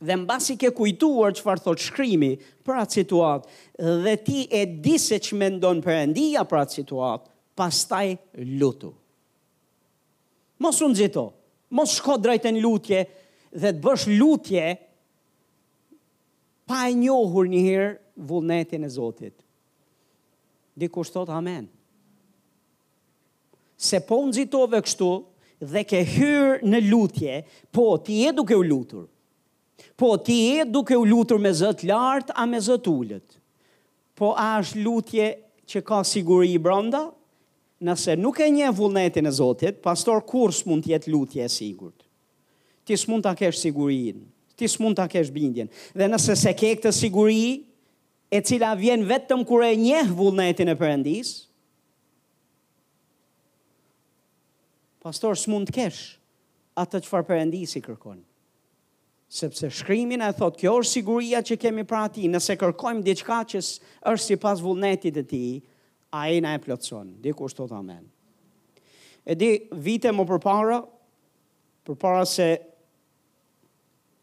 [0.00, 2.32] dhe në basi ke kujtuar që farë thot shkrimi
[2.66, 3.46] për atë situat,
[4.04, 5.80] dhe ti e di se që me për
[6.50, 8.16] për atë situat, pastaj
[8.60, 8.90] lutu.
[10.60, 11.26] Mos unë gjitho,
[11.76, 13.06] mos shko drejten lutje
[13.60, 14.66] dhe të bësh lutje
[16.66, 17.90] pa e njohur njëherë
[18.28, 19.34] vullnetin e Zotit.
[20.76, 21.68] Diku shtot amen.
[23.76, 25.10] Se po unë kështu
[25.60, 27.38] dhe ke hyrë në lutje,
[27.72, 29.06] po ti e duke u lutur,
[29.96, 33.36] Po ti e duke u lutur me Zot lart a me Zot ulët.
[34.16, 35.26] Po a është lutje
[35.68, 37.04] që ka siguri i brenda?
[37.84, 42.06] Nëse nuk e nje vullnetin e Zotit, pastor kurs mund të jetë lutje e sigurt.
[42.88, 44.22] Ti s'mund ta kesh sigurinë,
[44.56, 45.68] ti s'mund ta kesh bindjen.
[45.92, 47.66] Dhe nëse se ke këtë siguri,
[48.32, 51.34] e cila vjen vetëm kur e nje vullnetin e Perëndis,
[55.04, 56.00] pastor s'mund të kesh
[56.80, 58.24] atë çfarë Perëndisi kërkon
[59.28, 63.60] sepse shkrimin e thot, kjo është siguria që kemi pra ti, nëse kërkojmë diçka që
[63.60, 65.42] është si pas vullnetit të ti,
[66.14, 68.04] a e na e plëtson, di kur të amen.
[69.26, 69.48] E di,
[69.82, 70.78] vite më përpara,
[71.86, 72.46] përpara se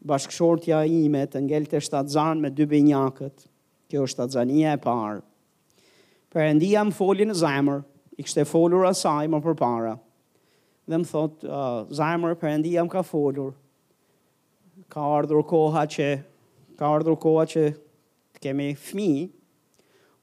[0.08, 3.44] bashkëshortja ime të ngell të shtatë me dy binjakët,
[3.90, 5.20] kjo është të zanija e parë,
[6.32, 7.84] për më foli në zemër,
[8.16, 9.92] i kështë e folur asaj më përpara,
[10.88, 13.52] dhe më thot, uh, zemër për më ka folur,
[14.88, 16.08] ka ardhur koha që
[16.78, 17.62] ka ardhur koha që
[18.34, 19.28] të kemi fëmijë,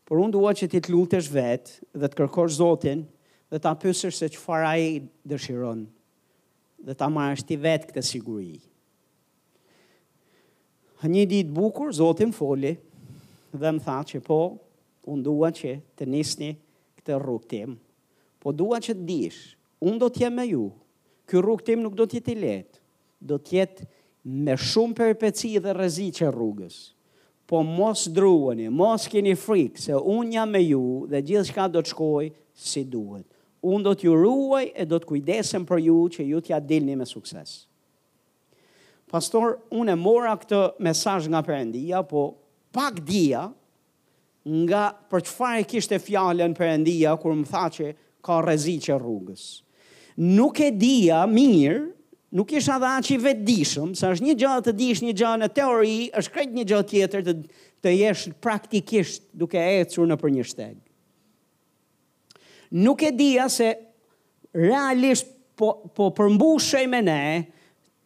[0.05, 3.05] por unë dua që ti të lutesh vet dhe të kërkosh Zotin
[3.51, 4.85] dhe ta pyesësh se çfarë ai
[5.27, 5.85] dëshiron.
[6.81, 8.57] Dhe ta marrësh ti vetë këtë siguri.
[11.03, 12.71] një ditë bukur Zoti më foli
[13.57, 14.39] dhe më tha që po,
[15.11, 16.49] unë dua që të nisni
[16.97, 17.71] këtë rrugë tim.
[18.41, 19.55] Po dua që të dish,
[19.85, 20.65] unë do të jem me ju.
[21.25, 22.79] Ky rrugë tim nuk do të jetë i lehtë.
[23.29, 23.87] Do të jetë
[24.23, 26.75] me shumë përpeci dhe rezi rrugës.
[27.49, 31.81] Po mos druani, mos keni frikë se unë jam me ju dhe gjithë shka do
[31.83, 33.25] të shkoj si duhet.
[33.61, 37.65] Unë do t'ju ruaj e do t'kujdesem për ju që ju t'ja dilni me sukses.
[39.11, 42.21] Pastor, unë e mora këtë mesaj nga përëndia, po
[42.73, 43.49] pak dia
[44.47, 47.91] nga për që fare kishtë e fjallën përëndia kur më tha që
[48.25, 49.43] ka rezi që rrugës.
[50.23, 51.83] Nuk e dia mirë
[52.35, 55.49] nuk isha dha që i dishëm, sa është një gjallë të dish një gjallë në
[55.55, 57.33] teori, është krejt një gjallë tjetër të
[57.81, 60.75] të jesh praktikisht duke ecur në për një shteg.
[62.85, 63.71] Nuk e dija se
[64.53, 65.25] realisht
[65.57, 67.47] po, po përmbushej me ne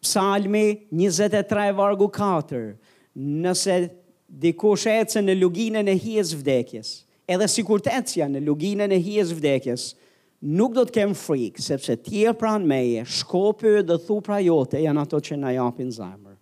[0.05, 0.63] psalmi
[0.95, 2.69] 23 vargu 4,
[3.19, 3.75] nëse
[4.45, 6.95] dikush ecën në luginën e hies vdekjes,
[7.27, 9.89] edhe si kur të ecja në luginën e hies vdekjes,
[10.45, 15.17] nuk do të kem frikë, sepse tje pran meje, shkopë dhe thupra jote janë ato
[15.25, 16.33] që në japin zemër.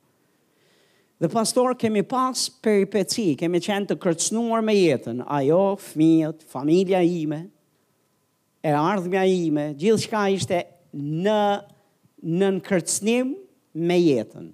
[1.24, 7.46] Dhe pastor, kemi pas peripeci, kemi qenë të kërcnuar me jetën, ajo, fmiët, familja ime,
[8.64, 10.60] e ardhmja ime, gjithë shka ishte
[10.98, 11.40] në,
[12.26, 13.32] në nënkërcnim
[13.88, 14.52] me jetën.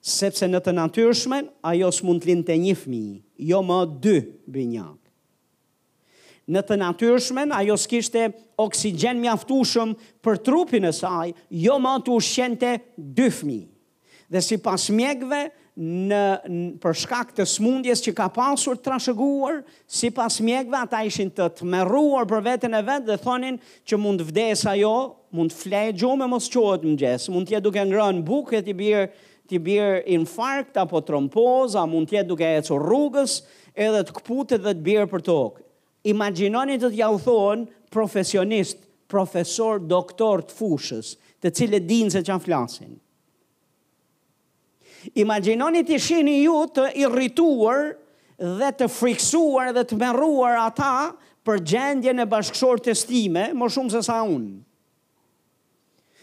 [0.00, 3.04] Sepse në të natyrshmen, ajo së mund të linë të një fmi,
[3.50, 4.18] jo më dy
[4.54, 4.88] bë një
[6.54, 8.24] në të natyrshmen, ajo s'kishte
[8.60, 9.92] oksigen mjaftushëm
[10.24, 11.30] për trupin e saj,
[11.62, 12.72] jo më të ushqente
[13.18, 13.60] dy fmi.
[14.30, 15.44] Dhe si pas mjekve,
[15.80, 16.18] në,
[16.82, 22.42] për shkak të smundjes që ka pasur trashëguar, sipas mjekëve ata ishin të tmerruar për
[22.48, 24.94] veten e vet dhe thonin që mund të vdes ajo,
[25.34, 29.10] mund të flejë gjumë mos qohet mëngjes, mund të jetë duke ngrënë bukë ti bir
[29.50, 33.40] ti bir infarkt apo trompoza, mund të jetë duke ecur rrugës
[33.74, 35.64] edhe të kputet dhe të bjerë për tokë.
[36.08, 38.78] Imaginoni të t'ja u thonë profesionist,
[39.10, 42.92] profesor, doktor të fushës, të cilë e dinë se që në flasin.
[45.20, 47.94] Imaginoni të shini ju të irrituar
[48.60, 50.92] dhe të friksuar dhe të meruar ata
[51.44, 54.58] për gjendje në bashkëshor të stime, më shumë se sa unë.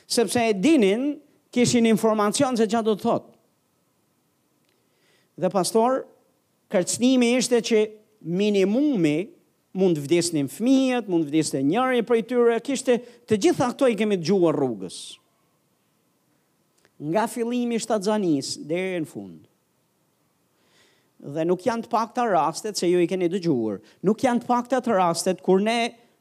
[0.08, 1.08] Sepse e dinin,
[1.54, 3.34] kishin informacion se që do të thotë.
[5.38, 6.06] Dhe pastor,
[6.72, 7.82] kërcnimi ishte që
[8.40, 9.18] minimumi
[9.78, 12.98] mund të vdesnin fëmijët, mund të vdesnin njëri prej tyre, kishte
[13.30, 14.98] të gjitha këto i kemi dëgjuar rrugës.
[17.10, 19.44] Nga fillimi i shtatzanis deri në fund.
[21.34, 23.80] Dhe nuk janë të pakta rastet se ju i keni dëgjuar.
[24.06, 25.80] Nuk janë të pakta të rastet kur ne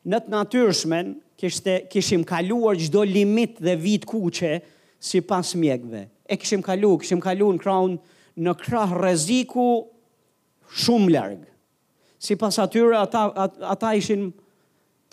[0.09, 4.59] në të natyrshmen kishte kishim kaluar çdo limit dhe vit kuqe
[5.05, 6.07] sipas mjekëve.
[6.29, 7.97] E kishim kaluar, kishim kaluar
[8.47, 9.69] në krah rreziku
[10.83, 11.53] shumë largë
[12.19, 13.29] si pas atyre ata,
[13.63, 14.31] ata ishin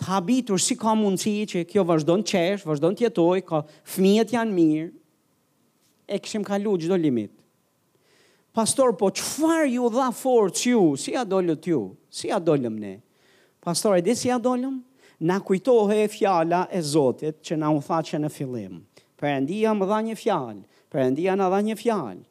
[0.00, 3.60] të habitur si ka mundësi që kjo vazhdo në qesh, vazhdo në tjetoj, ka
[3.94, 4.88] fmijet janë mirë,
[6.10, 7.30] e këshim kalu gjdo limit.
[8.54, 11.80] Pastor, po qëfar ju dha forë që ju, si a dollë të ju,
[12.14, 12.96] si a dollëm ne?
[13.64, 14.80] Pastor, e di si a dollëm?
[15.26, 18.78] Na kujtohe e fjala e Zotit që na u tha që në fillim.
[19.18, 20.60] Përëndia më dha një fjalë,
[20.92, 22.22] përëndia në dha një fjalë,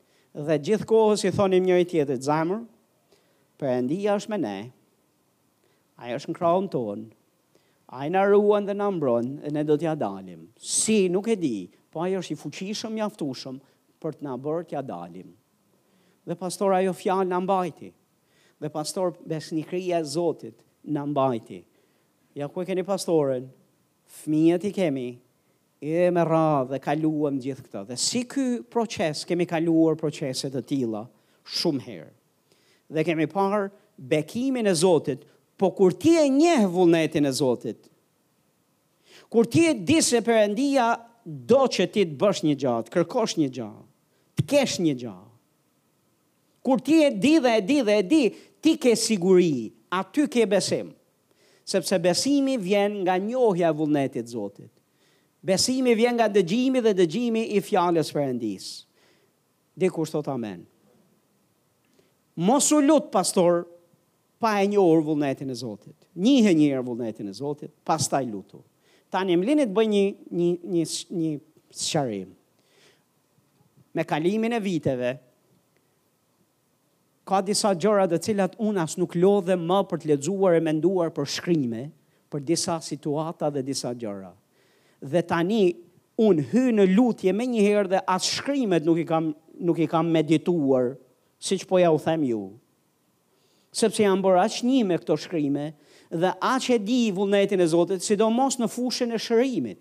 [0.47, 2.59] dhe gjithë kohës i thonim njëri tjetët, zamër,
[3.63, 4.55] Perëndia është me ne.
[6.03, 7.03] Ai është në krahun ton.
[7.95, 10.41] Ai na ruan dhe në mbron e ne do t'ja dalim.
[10.59, 13.59] Si nuk e di, po ai është i fuqishëm jaftushëm,
[14.03, 15.29] për të na bërë t'ja dalim.
[16.27, 17.93] Dhe pastor ajo fjalë na mbajti.
[18.59, 21.61] Dhe pastor besnikria e Zotit na mbajti.
[22.35, 23.45] Ja ku e keni pastoren?
[24.23, 25.05] Fëmijët i kemi,
[25.79, 27.85] e me ra dhe kaluëm gjithë këta.
[27.93, 31.05] Dhe si ky proces, kemi kaluar proceset të tila
[31.55, 32.11] shumë herë
[32.89, 35.21] dhe kemi parë bekimin e Zotit,
[35.57, 37.87] po kur ti e njeh vullnetin e Zotit,
[39.31, 40.87] kur ti e di se Perëndia
[41.23, 43.83] do që ti të bësh një gjallë, kërkosh një gjallë,
[44.37, 45.31] të kesh një gjallë.
[46.63, 48.21] Kur ti e di dhe e di dhe e di,
[48.63, 49.69] ti ke siguri,
[49.99, 50.93] aty ke besim.
[51.63, 54.71] Sepse besimi vjen nga njohja e vullnetit të Zotit.
[55.43, 58.65] Besimi vjen nga dëgjimi dhe dëgjimi i fjallës përëndis.
[59.79, 60.63] Dikur sot amen
[62.35, 63.65] mos u lut pastor
[64.39, 65.95] pa e njohur vullnetin e Zotit.
[66.15, 68.63] Njihe një vullnetin e Zotit, pastaj lutu.
[69.09, 70.03] Tani më lini të bëj një
[70.33, 70.85] një një
[71.21, 71.33] një
[71.83, 72.31] sharrim.
[73.93, 75.11] Me kalimin e viteve
[77.29, 81.11] ka disa gjëra të cilat unë as nuk lodhem më për të lexuar e menduar
[81.15, 81.83] për shkrimë,
[82.33, 84.33] për disa situata dhe disa gjëra.
[85.01, 85.61] Dhe tani
[86.19, 89.29] un hy në lutje më njëherë dhe as shkrimet nuk i kam
[89.63, 90.95] nuk i kam medituar
[91.43, 92.39] si që po ja u them ju.
[93.75, 95.75] Sepse janë bërë aq një me këto shkrimet,
[96.13, 99.79] dhe aq e di vullnetin e Zotit, si do mos në fushën e shërimit.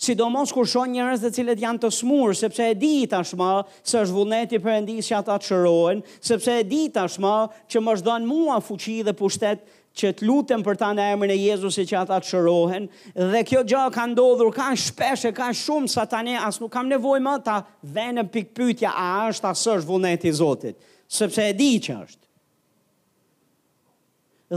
[0.00, 3.34] Si do mos kur shonë njerëz dhe cilët janë të smurë, sepse e di tashmë
[3.34, 3.48] shma,
[3.84, 7.34] se është vullneti për që ata të shërojnë, sepse e di tashmë shma,
[7.70, 9.64] që më shdojnë mua fuqi dhe pushtet
[9.96, 12.84] që të lutem për ta në emrin e Jezusit që ata të shërohen
[13.32, 16.86] dhe kjo gjë ka ndodhur ka shpesh e ka shumë sa tani as nuk kam
[16.90, 17.56] nevojë më ta
[17.96, 18.92] vënë në pikpyetje a
[19.32, 20.76] është as është vullneti i Zotit
[21.10, 22.24] sepse e di që është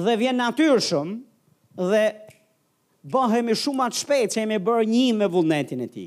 [0.05, 1.09] dhe vjen natyrshëm
[1.89, 2.03] dhe
[3.13, 6.05] bëhemi shumë atë shpejt që me bërë një me vullnetin e ti.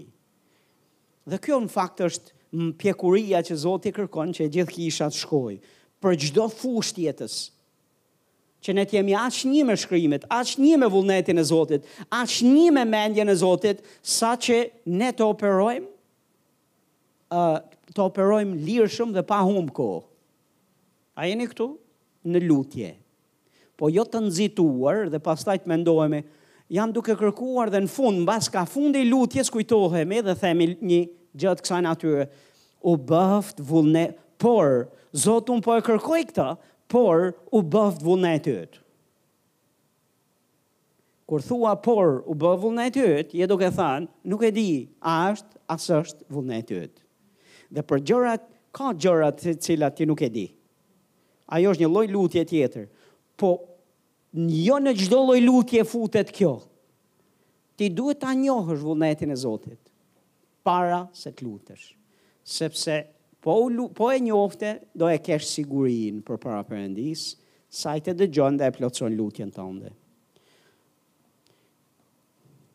[1.27, 5.07] Dhe kjo në fakt është më pjekuria që Zotë i kërkon që e gjithë kisha
[5.11, 5.55] të shkoj
[6.03, 7.37] për gjdo fusht jetës,
[8.67, 12.37] që ne të jemi aq një me shkrimet, aq një me vullnetin e Zotit, aq
[12.43, 14.59] një me mendjen e Zotit, sa që
[14.99, 15.87] ne të operojmë,
[17.97, 19.89] të operojmë lirëshëm dhe pa humë ko.
[21.17, 21.71] A jeni këtu?
[22.27, 22.91] Në lutje.
[23.79, 26.23] Po jo të nëzituar dhe pas taj të mendojme,
[26.75, 29.45] jam duke kërkuar dhe në fund, në bas ka fund e lutje
[30.27, 31.01] dhe themi një
[31.37, 32.29] gjëtë kësa natyre,
[32.83, 36.49] u bëft vullnet, por, Zotë unë po e kërkoj këta,
[36.91, 38.79] por u bëvë vullnetit.
[41.27, 44.67] Kur thua por u bëvë vullnetit, je duke thanë, nuk e di,
[45.03, 46.93] a është, a sështë vullnetit.
[47.75, 48.45] Dhe për gjërat,
[48.77, 50.45] ka gjërat të cilat ti nuk e di.
[51.57, 52.87] Ajo është një loj lutje tjetër.
[53.39, 53.57] Po,
[54.39, 56.53] jo në gjdo loj lutje futet kjo.
[57.77, 59.81] Ti duhet ta njohësh vullnetin e Zotit,
[60.67, 61.75] para se të
[62.47, 63.01] Sepse
[63.47, 67.29] po, po e njofte, do e kesh sigurin për para përëndis,
[67.71, 69.93] sajte dhe gjonë dhe e plotëson lutjen të ndë.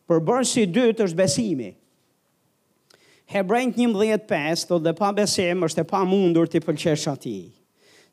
[0.07, 1.69] Për bërë si dytë është besimi.
[3.31, 7.35] Hebrejnë një mdhjet pes, do dhe pa besim është e pa mundur të pëlqesh ati.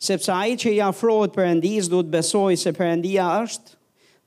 [0.02, 3.74] Sepse ai i që i afrohet përëndis, du të besoj se përëndia është,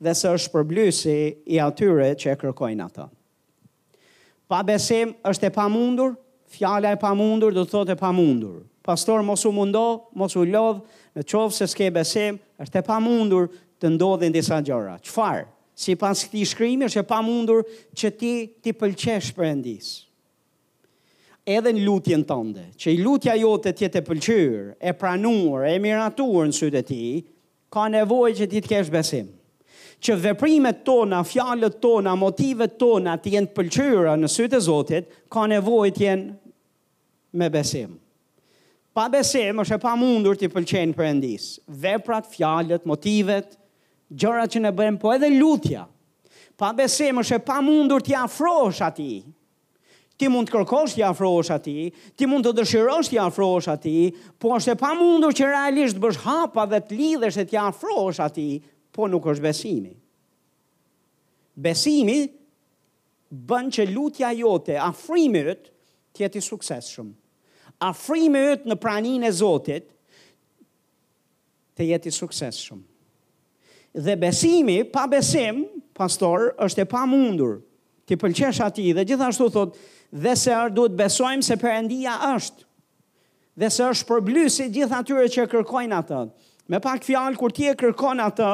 [0.03, 1.19] dhe se është përblysi
[1.55, 3.09] i atyre që e kërkojnë ata.
[4.51, 6.15] Pa besim është e pa mundur,
[6.51, 8.57] fjala e pamundur do të thotë e pamundur.
[8.85, 9.83] Pastor mos u mundo,
[10.17, 10.83] mos u lodh,
[11.15, 13.47] në qovë se s'ke besim, është e pamundur
[13.81, 14.97] të ndodhin disa gjëra.
[15.05, 15.45] Qfarë?
[15.81, 17.63] Si pas këti shkrimi, është e pamundur
[17.97, 19.93] që ti ti pëlqesh për endisë.
[21.55, 26.49] Edhe në lutjen tënde, që i lutja jote jetë e pëlqyrë, e pranuar, e miratuar
[26.51, 27.01] në sytë ti,
[27.73, 29.33] ka nevoj që ti të kesh besimë
[30.01, 35.43] që veprimet tona, fjalët tona, motivet tona të jenë pëlqyera në sytë e Zotit, ka
[35.51, 36.29] nevojë të jenë
[37.39, 37.97] me besim.
[38.91, 40.65] Pa besim është e pamundur të për
[40.97, 41.51] Perëndis.
[41.85, 43.53] Veprat, fjalët, motivet,
[44.11, 45.85] gjërat që ne bëjmë, po edhe lutja.
[46.59, 49.21] Pa besim është e pamundur të afrohesh atij.
[50.19, 51.87] Ti mund të kërkosh të afrohesh atij,
[52.19, 56.19] ti mund të dëshirosh të afrohesh atij, po është e pamundur që realisht të bësh
[56.25, 58.59] hapa dhe të lidhesh e të afrohesh atij
[58.93, 59.93] po nuk është besimi.
[61.61, 62.19] Besimi
[63.47, 65.69] bën që lutja jote, afrimit,
[66.15, 67.13] tjeti sukses shumë.
[67.87, 69.87] Afrimit në pranin e Zotit,
[71.75, 72.83] të jeti sukses shumë.
[74.05, 75.63] Dhe besimi, pa besim,
[75.97, 77.59] pastor, është e pa mundur.
[78.07, 79.75] Ti pëlqesh ati dhe gjithashtu thot,
[80.23, 82.67] dhe se është duhet besojmë se përendia është.
[83.59, 86.29] Dhe se është përblysi gjitha atyre që kërkojnë atët.
[86.71, 88.45] Me pak fjalë kur ti e kërkon atë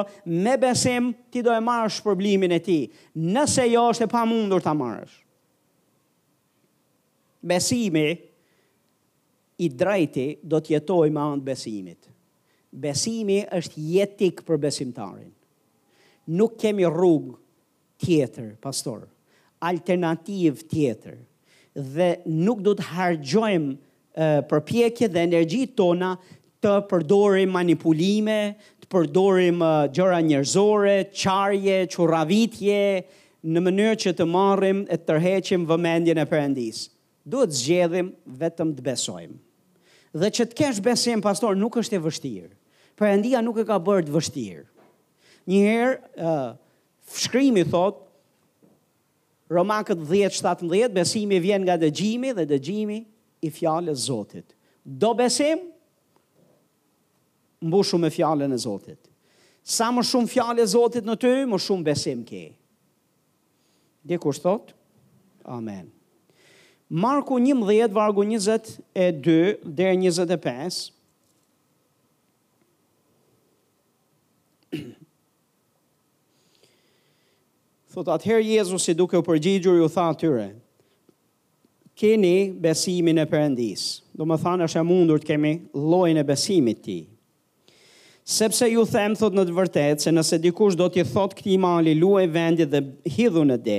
[0.41, 2.78] me besim, ti do e marrsh problemin e ti,
[3.22, 5.20] nëse jo është e pamundur ta marrësh.
[7.47, 8.07] Besimi,
[9.61, 12.09] i drejti do jetojmë me anë të besimit.
[12.88, 15.30] Besimi është jetik për besimtarin.
[16.39, 17.36] Nuk kemi rrugë
[18.01, 19.05] tjetër, pastor,
[19.70, 21.22] alternativë tjetër
[21.93, 26.15] dhe nuk do të harxojmë përpjekje dhe energji tona
[26.68, 28.36] të përdorim manipulime,
[28.84, 32.82] të përdorim uh, gjëra njerëzore, çarje, çurravitje
[33.47, 36.82] në mënyrë që të marrim e të tërheqim vëmendjen e Perëndis.
[37.28, 38.09] Duhet zgjedhim
[38.41, 39.38] vetëm të besojmë.
[40.18, 42.53] Dhe që të kesh besim pastor nuk është e vështirë.
[42.99, 44.65] Perëndia nuk e ka bërë të vështirë.
[45.47, 48.03] Njëherë, herë, uh, shkrimi thot
[49.47, 52.97] Romakët 10:17, besimi vjen nga dëgjimi dhe dëgjimi
[53.47, 54.49] i fjalës Zotit.
[54.84, 55.61] Do besim,
[57.62, 58.99] mbushu me fjallën e Zotit.
[59.68, 62.43] Sa më shumë fjallë e Zotit në ty, më shumë besim ke.
[64.08, 64.74] Dhe kur thot?
[65.47, 65.89] Amen.
[66.89, 70.86] Marku 11, vargu 22 dhe 25.
[77.97, 80.51] thot atëherë Jezus i duke u përgjigjur ju tha atyre,
[81.97, 83.88] keni besimin e përëndis.
[84.14, 86.99] Do më thanë është e mundur të kemi lojnë e besimit ti.
[87.01, 87.16] Ti
[88.28, 91.94] Sepse ju them thot në të vërtetë se nëse dikush do t'i thot këtij mali
[91.96, 92.82] luaj vendin dhe
[93.16, 93.78] hidhu në det,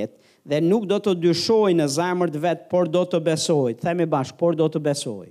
[0.48, 3.74] dhe nuk do të dyshoj në zemër të vet, por do të besoj.
[3.82, 5.26] Themi bashk, por do të besoj.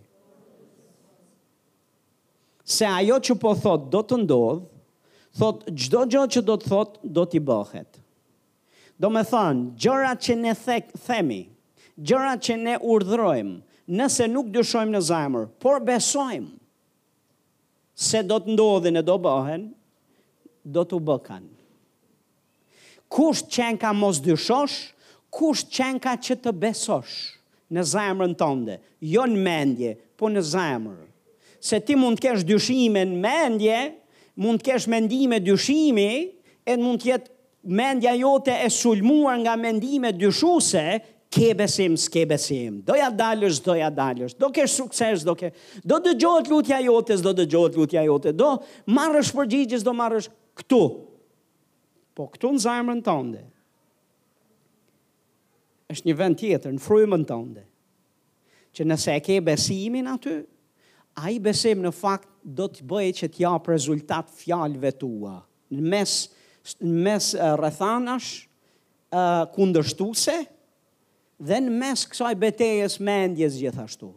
[2.76, 4.62] Se ajo që po thot do të ndodh,
[5.42, 7.98] thot çdo gjë që do të thot do t'i bëhet.
[9.02, 11.42] Do me thënë, gjërat që ne thek, themi,
[12.06, 13.58] gjërat që ne urdhrojmë,
[13.98, 16.52] nëse nuk dyshojmë në zemër, por besojmë,
[17.98, 19.64] se do të ndodhin e do bëhen,
[20.62, 21.48] do të bëkan.
[23.10, 24.76] Kusht qenë ka mos dyshosh,
[25.34, 27.16] kusht qenë ka që të besosh
[27.74, 31.08] në zemrën tënde, jo në mendje, po në zemrë.
[31.60, 33.80] Se ti mund të kesh dyshime në mendje,
[34.46, 36.10] mund të kesh mendime dyshimi,
[36.70, 37.34] e mund të jetë
[37.80, 40.86] mendja jote e sulmuar nga mendime dyshuse,
[41.30, 45.50] ke besim, s'ke besim, doja dalësh, doja dalësh, do ke sukses, do ke,
[45.84, 48.54] do dëgjohet lutja jotës, do dëgjohet lutja jotës, do
[48.96, 50.30] marrësh përgjigjës, do marrësh
[50.62, 50.80] këtu,
[52.18, 53.44] po këtu në zajmën të ndë,
[55.94, 57.66] është një vend tjetër, në frujmën të ndë,
[58.78, 60.38] që nëse ke besimin aty,
[61.18, 65.36] a i besim në fakt do të bëjë që t'ja për rezultat fjalëve tua,
[65.76, 66.16] në mes,
[66.84, 68.46] në mes eh, rëthanash, uh,
[69.12, 70.46] eh, në mes rëthanash,
[71.40, 74.10] dhe në mes kësaj betejes mendjes gjithashtu.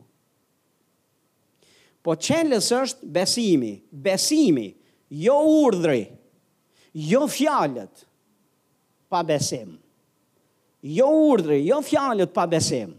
[2.00, 4.70] Po qëllës është besimi, besimi,
[5.12, 5.34] jo
[5.66, 6.06] urdhri,
[6.96, 8.06] jo fjalët
[9.12, 9.74] pa besim.
[10.80, 12.94] Jo urdhri, jo fjalët pa besim.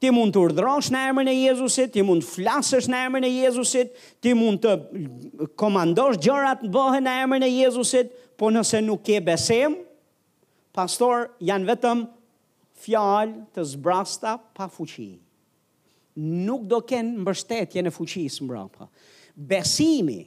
[0.00, 3.32] Ti mund të urdhrosh në emrin e Jezusit, ti mund të flasësh në emrin e
[3.34, 9.00] Jezusit, ti mund të komandosh gjërat të bëhen në emrin e Jezusit, po nëse nuk
[9.06, 9.76] ke besim,
[10.76, 12.02] pastor janë vetëm
[12.84, 15.10] fjalë të zbrasta pa fuqi.
[16.46, 18.86] Nuk do ken mbështetje në fuqinë së mbrapa.
[19.36, 20.20] Besimi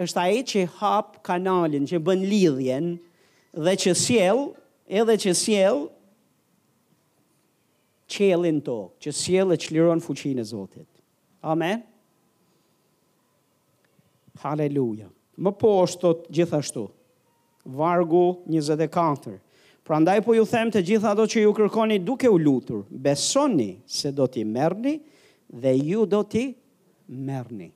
[0.00, 2.94] është ai që hap kanalin, që bën lidhjen
[3.66, 4.40] dhe që sjell,
[4.88, 5.82] edhe që sjell
[8.14, 10.88] qelin to, që sjell e çliron fuqinë e Zotit.
[11.44, 11.82] Amen.
[14.40, 15.10] Haleluja.
[15.38, 16.86] Më po është të gjithashtu.
[17.64, 19.38] Vargu 24.
[19.84, 23.74] Pra ndaj po ju them të gjitha ato që ju kërkoni duke u lutur, besoni
[23.84, 24.94] se do t'i merni
[25.60, 26.46] dhe ju do t'i
[27.26, 27.68] merni.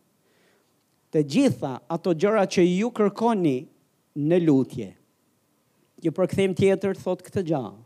[1.12, 3.54] Të gjitha ato gjëra që ju kërkoni
[4.28, 4.88] në lutje,
[6.02, 7.76] ju përkëthim tjetër thot këtë gjahë,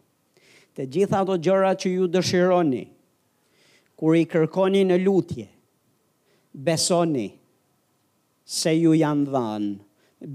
[0.79, 2.85] të gjitha ato gjëra që ju dëshironi,
[3.99, 5.49] kur i kërkoni në lutje,
[6.67, 7.29] besoni
[8.61, 9.75] se ju janë dhanë,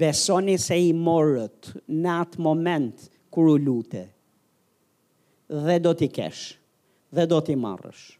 [0.04, 1.72] besoni se i morët
[2.02, 4.08] në atë moment kuru lute.
[5.48, 6.58] Dhe do t'i kesh,
[7.14, 8.18] dhe do t'i marrësh.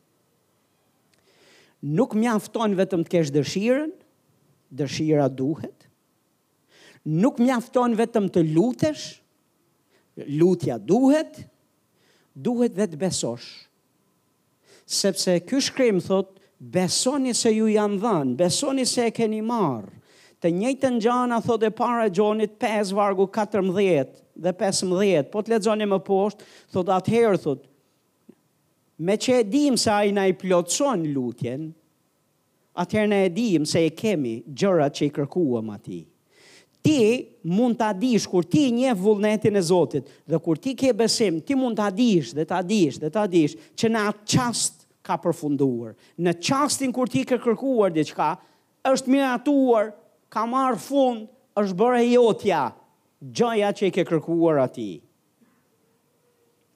[1.98, 3.90] Nuk mjafton vetëm të kesh dëshirën,
[4.78, 5.88] dëshira duhet.
[7.26, 9.08] Nuk mjafton vetëm të lutesh,
[10.38, 11.42] lutja duhet,
[12.36, 13.50] duhet dhe të besosh.
[15.02, 16.38] Sepse ky shkrim thot,
[16.78, 19.97] besoni se ju janë dhënë, besoni se e keni marrë.
[20.42, 24.12] Të njëjtën gjana thot e para gjonit 5 vargu 14
[24.44, 27.64] dhe 15, po të ledzoni më poshtë, thot atëherë, thot,
[29.08, 31.72] me që e dim se a i na i plotëson lutjen,
[32.84, 36.04] atëherë na e dim se e kemi gjërat që i kërkuam ati.
[36.86, 36.94] Ti
[37.52, 41.58] mund të adish kur ti një vullnetin e Zotit dhe kur ti ke besim, ti
[41.58, 45.98] mund të adish dhe të adish dhe të adish që në atë qast ka përfunduar.
[46.24, 48.30] Në qastin kur ti ke kërkuar diçka,
[48.94, 49.90] është miratuar
[50.34, 52.62] ka marë fund, është bërë e jotja,
[53.34, 54.90] gjoja që i ke kërkuar ati.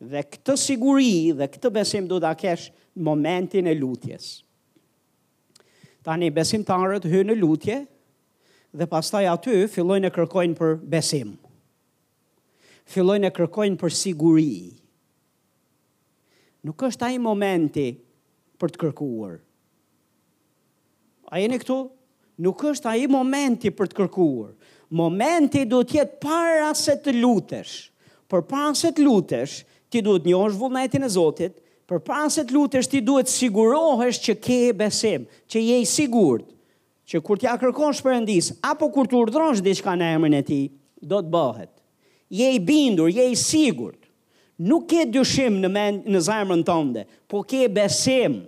[0.02, 4.42] Dhe këtë siguri dhe këtë besim do da kesh momentin e lutjes.
[6.02, 7.76] Tani besim të arët hynë në lutje
[8.80, 11.36] dhe pastaj aty fillojnë e kërkojnë për besim.
[12.90, 14.72] Fillojnë e kërkojnë për siguri.
[16.66, 17.86] Nuk është ai momenti
[18.62, 19.38] për të kërkuar.
[21.32, 21.78] A jeni këtu?
[22.42, 24.52] nuk është aji momenti për të kërkuar.
[25.02, 27.76] Momenti duhet jetë para se të lutesh.
[28.32, 29.62] Për para se të lutesh,
[29.92, 31.58] ti duhet një është vullnetin e Zotit,
[31.90, 36.46] për para se të lutesh, ti duhet sigurohesh që ke besim, që je i sigurt,
[37.12, 40.62] që kur t'ja kërkon shpërëndis, apo kur t'u urdhronsh diçka në emrin e ti,
[41.02, 41.72] do të bëhet.
[42.32, 43.98] Je i bindur, je i sigurt.
[44.62, 48.40] Nuk ke dyshim në, në zajmën tënde, po ke besim,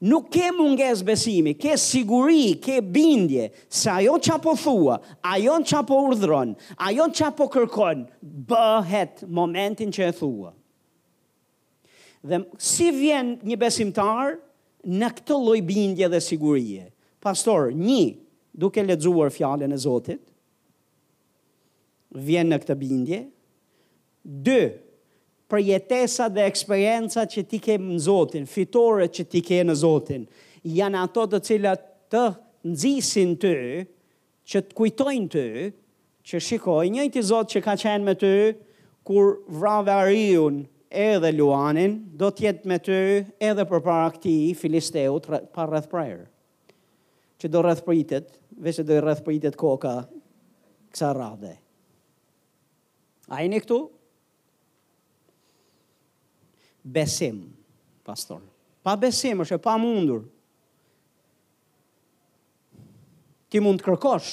[0.00, 4.94] Nuk ke munges besimi, ke siguri, ke bindje, se ajo që apo thua,
[5.28, 6.54] ajo që apo urdhron,
[6.88, 8.06] ajo që apo kërkon,
[8.48, 10.54] bëhet momentin që e thua.
[12.24, 14.38] Dhe si vjen një besimtar
[14.88, 16.86] në këtë loj bindje dhe sigurije?
[17.20, 18.14] Pastor, një,
[18.56, 20.24] duke ledzuar fjallën e Zotit,
[22.24, 23.20] vjen në këtë bindje,
[24.48, 24.62] dë,
[25.50, 30.26] për jetesa dhe eksperienca që ti ke në Zotin, fitore që ti ke në Zotin,
[30.62, 32.24] janë ato të cilat të
[32.70, 33.54] nëzisin të,
[34.50, 35.46] që të kujtojnë të,
[36.30, 38.32] që shikoj njëjti Zot që ka qenë me të,
[39.08, 42.98] kur vrave ariun edhe Luanin, do tjetë me të
[43.46, 46.26] edhe për para këti Filisteut par rrëth prajrë,
[47.40, 48.30] që do rrëth pritit,
[48.60, 49.96] vese do rrëth pritit koka
[50.92, 51.56] kësa rrade.
[53.30, 53.84] A e këtu?
[56.82, 57.50] besim,
[58.04, 58.40] pastor.
[58.82, 60.22] Pa besim është e pa mundur.
[63.50, 64.30] Ti mund të kërkosh,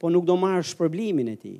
[0.00, 1.54] po nuk do marrë shpërblimin e ti.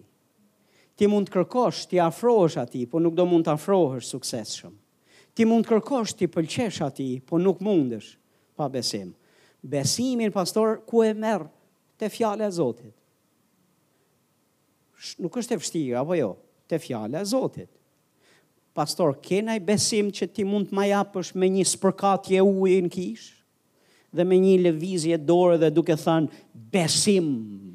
[0.96, 4.72] Ti mund të kërkosh, ti afrohesh ati, po nuk do mund të afrohesh sukseshëm.
[5.34, 8.14] Ti mund të kërkosh, ti pëlqesh ati, po nuk mundesh
[8.56, 9.12] pa besim.
[9.64, 11.48] Besimin, pastor, ku e merë
[12.00, 12.92] të fjale e Zotit?
[15.20, 16.32] Nuk është e fështiga, apo jo?
[16.70, 17.73] Të fjale e Zotit
[18.74, 22.90] pastor, kena i besim që ti mund të ma japësh me një spërkatje ujë në
[22.92, 23.28] kish,
[24.14, 26.40] dhe me një levizje dorë dhe duke thënë,
[26.74, 27.28] besim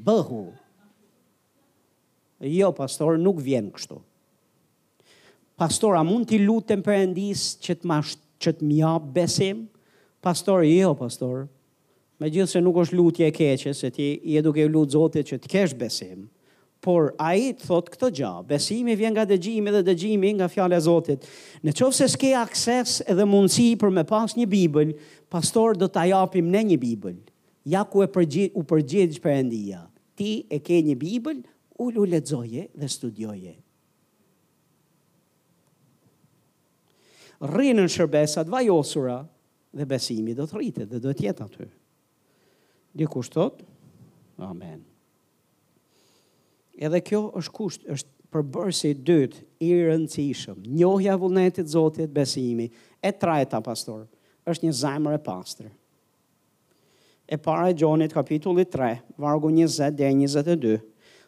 [0.05, 0.43] bëhu.
[2.51, 3.99] Jo, pastor, nuk vjen kështu.
[5.59, 9.65] Pastor, a mund t'i lutem për endis që të mash, që të mjab besim?
[10.23, 11.47] Pastor, jo, pastor,
[12.19, 15.39] me gjithë se nuk është lutje e keqe, se ti i duke lutë zotit që
[15.43, 16.27] të kesh besim,
[16.81, 20.83] por a i thot këtë gja, besimi vjen nga dëgjimi dhe dëgjimi nga fjale e
[20.85, 21.25] Zotit.
[21.63, 24.93] Në qovë se s'ke akses edhe mundësi për me pas një Bibël,
[25.33, 27.17] pastor do t'a japim ne një Bibël.
[27.67, 29.81] Ja ku e përgjith, u përgjith për endia.
[30.17, 31.41] Ti e ke një Bibël,
[31.79, 33.55] u lu dhe studioje.
[37.39, 39.19] Rinë në shërbesat vajosura
[39.79, 41.67] dhe besimi do të rritet dhe do tjetë aty.
[42.99, 43.63] Dikushtot,
[44.43, 44.79] amen.
[44.79, 44.79] Amen.
[46.79, 50.61] Edhe kjo është kusht, është i dytë i rëndësishëm.
[50.79, 52.69] Njohja vullnetit Zotit besimi
[53.03, 54.05] e trajta pastor,
[54.47, 55.67] është një zajmër e pastër.
[57.29, 60.77] E para e Gjonit kapitulli 3, vargu 20 dhe 22,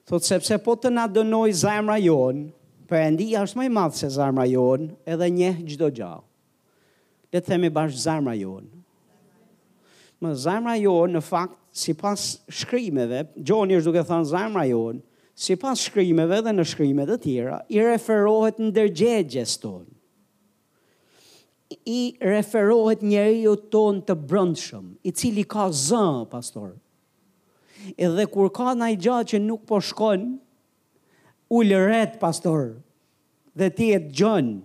[0.08, 2.48] thotë sepse po të na dënoj zajmëra jonë,
[2.90, 6.26] për endi është më i madhë se zajmëra jonë, edhe një gjdo gjallë.
[7.32, 8.82] Dhe të themi bashkë zajmëra jonë.
[10.22, 15.56] Më zajmëra jonë, në fakt, si pas shkrimeve, Gjoni është duke thënë zajmëra jonë, si
[15.60, 19.90] pas shkrimeve dhe në shkrimet të tjera, i referohet në dërgjegjes tonë.
[21.88, 26.74] I referohet njeri ju tonë të brëndshëm, i cili ka zë, pastor.
[27.96, 30.26] Edhe kur ka në i gjatë që nuk po shkon,
[31.52, 32.74] u lëret, pastor,
[33.58, 34.58] dhe ti e të gjënë,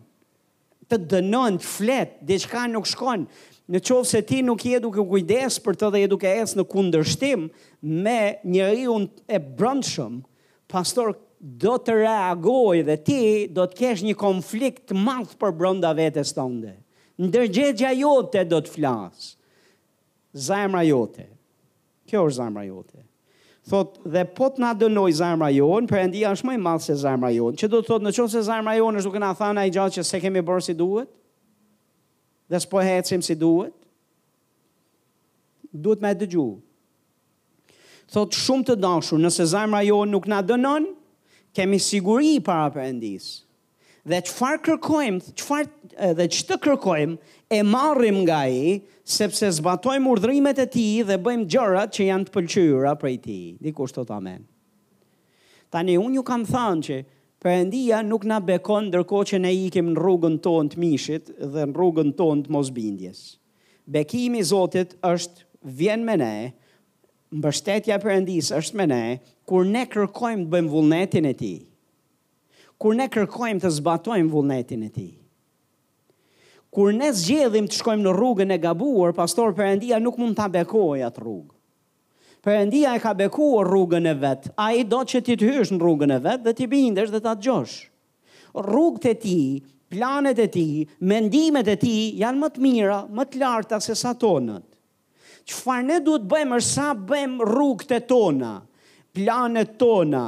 [0.91, 3.27] të dënon, të flet, dhe qka nuk shkon,
[3.73, 6.65] në qovë se ti nuk je duke kujdes për të dhe je duke esë në
[6.71, 7.49] kundërshtim
[8.03, 10.21] me njeri unë e brëndshëm,
[10.71, 13.21] pastor do të reagoj dhe ti
[13.53, 16.73] do të kesh një konflikt madh për brenda vetes tënde.
[17.23, 19.27] Ndërgjegja jote do të flas.
[20.37, 21.29] Zemra jote.
[22.07, 23.03] Kjo është zemra jote.
[23.67, 27.33] Thot dhe po të na dënoj zemra jone, Perëndia është më i madh se zemra
[27.35, 27.57] jone.
[27.59, 30.05] Çe do të thot në se zemra jone është duke na thënë ai gjatë që
[30.11, 31.11] se kemi bërë si duhet?
[32.53, 33.75] Dhe s'po hecim si duhet?
[35.73, 36.47] Duhet me dëgju
[38.13, 40.89] thot shumë të dashur, nëse zajmëra jo nuk na dënon,
[41.57, 43.27] kemi siguri para për endis.
[44.07, 45.65] Dhe qëfar kërkojmë, qëfar
[46.19, 47.17] dhe që të kërkojmë,
[47.51, 48.77] e marrim nga i,
[49.07, 53.39] sepse zbatojmë urdrimet e ti dhe bëjmë gjërat që janë të pëlqyra për i ti.
[53.67, 54.43] Dikë është të amen.
[55.75, 56.99] Tani, unë ju kam thanë që
[57.43, 61.75] përëndia nuk na bekon ndërko që ne ikim në rrugën tonë të mishit dhe në
[61.79, 63.25] rrugën tonë të mosbindjes.
[63.87, 65.45] Bekimi Zotit është
[65.79, 66.35] vjen me ne,
[67.35, 69.03] mbështetja përëndis është me ne,
[69.51, 71.53] kur ne kërkojmë të bëjmë vullnetin e ti,
[72.81, 75.07] kur ne kërkojmë të zbatojmë vullnetin e ti,
[76.77, 81.03] kur ne zgjedhim të shkojmë në rrugën e gabuar, pastor përëndia nuk mund të abekoj
[81.09, 81.53] atë rrugë.
[82.47, 85.81] Përëndia e ka bekuar rrugën e vetë, a i do që ti të hysh në
[85.83, 87.73] rrugën e vetë dhe ti bindesh dhe ta të gjosh.
[88.55, 89.41] Rrugët e ti,
[89.91, 90.67] planet e ti,
[91.11, 94.76] mendimet e ti janë më të mira, më të larta se sa tonët
[95.51, 98.55] qëfar ne duhet bëjmë është sa bëjmë rrugët e tona,
[99.15, 100.23] planet tona,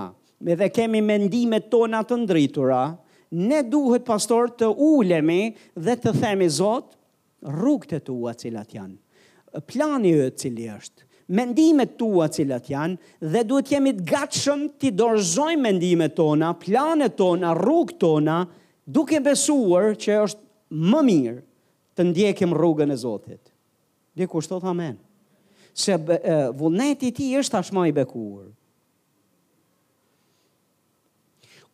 [0.46, 2.82] me dhe kemi mendimet tona të ndritura,
[3.50, 5.40] ne duhet pastor të ulemi
[5.84, 6.94] dhe të themi Zot,
[7.58, 8.94] rrugët e tua cilat janë,
[9.68, 11.04] plani e cili është,
[11.36, 17.56] mendimet tua cilat janë dhe duhet jemi të gatshëm të dorëzojmë mendimet tona, planet tona,
[17.58, 18.38] rrugët tona,
[18.86, 20.46] duke besuar që është
[20.92, 21.42] më mirë
[21.98, 23.42] të ndjekim rrugën e Zotit.
[24.18, 24.96] Dhe kushtot amen
[25.78, 25.98] që
[26.58, 28.48] vullneti ti është tashma i bekuar.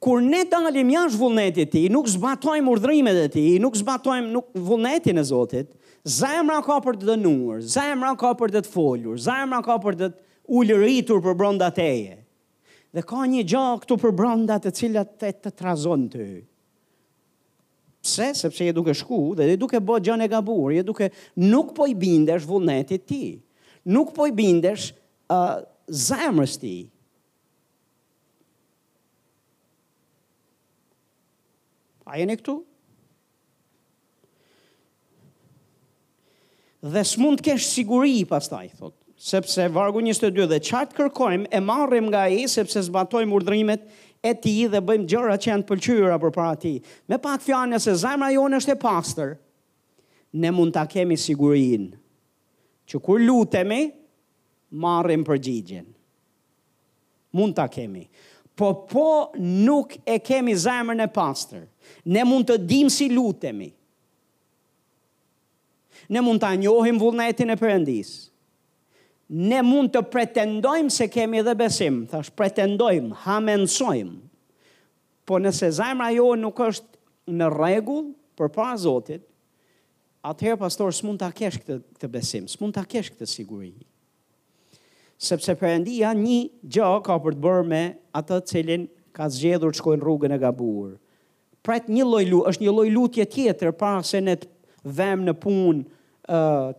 [0.04, 5.16] Kur ne dalim jashtë vullnetit ti, nuk zbatojmë urdhrimet e ti, nuk zbatojmë nuk vullnetin
[5.16, 5.70] e Zotit,
[6.04, 10.08] zemra ka për të dënuar, zemra ka për të të folur, zemra ka për të
[10.58, 12.18] ullëritur për bronda teje.
[12.94, 16.42] Dhe ka një gjë këtu për bronda të cilat të të trazon të hy.
[18.04, 18.28] Pse?
[18.36, 21.08] Sepse je duke shku dhe duke bë gjën e gabur, je duke
[21.48, 23.22] nuk po i bindesh vullnetit të ti
[23.84, 24.90] nuk po i bindesh
[25.28, 26.76] uh, zemrës ti.
[32.04, 32.56] A e në këtu?
[36.84, 41.48] Dhe s'mund të kesh siguri i pas taj, thot, sepse vargu 22 dhe qartë kërkojmë
[41.56, 43.88] e marrim nga i, sepse zbatojmë urdrimet
[44.20, 46.74] e ti dhe bëjmë gjëra që janë pëlqyra për para ti.
[47.08, 49.34] Me pak fjanë nëse zemra jonë është e pastor,
[50.36, 51.96] ne mund të kemi sigurinë
[52.88, 53.82] që kur lutemi,
[54.84, 55.86] marrim përgjigjen.
[57.34, 58.04] Mund ta kemi.
[58.54, 59.06] Po po
[59.42, 61.64] nuk e kemi zemrën e pastër.
[62.14, 63.70] Ne mund të dim si lutemi.
[66.12, 68.12] Ne mund ta njohim vullnetin e Perëndis.
[69.50, 74.18] Ne mund të pretendojmë se kemi edhe besim, thash pretendojmë, hamensojmë.
[75.26, 79.24] Po nëse zemra jo nuk është në regull për para Zotit,
[80.24, 83.72] atëherë pastor s'mund ta kesh këtë këtë besim, s'mund ta kesh këtë siguri.
[85.24, 86.38] Sepse Perëndia një
[86.74, 87.82] gjë ka për të bërë me
[88.18, 90.94] atë cilin ka zgjedhur të shkojnë rrugën e gabuar.
[91.64, 94.48] Pra një lloj lutje, është një lloj lutje tjetër para se ne të
[94.96, 95.84] vëmë në punë
[96.28, 96.72] ë uh,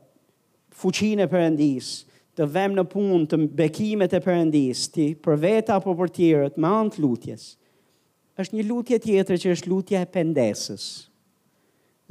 [0.76, 1.92] fuqinë e Perëndis,
[2.38, 6.70] të vëmë në punë të bekimet e Perëndis, ti për vetë apo për tjerët, me
[6.82, 7.46] anë lutjes.
[8.42, 10.88] Është një lutje tjetër që është lutja e pendesës.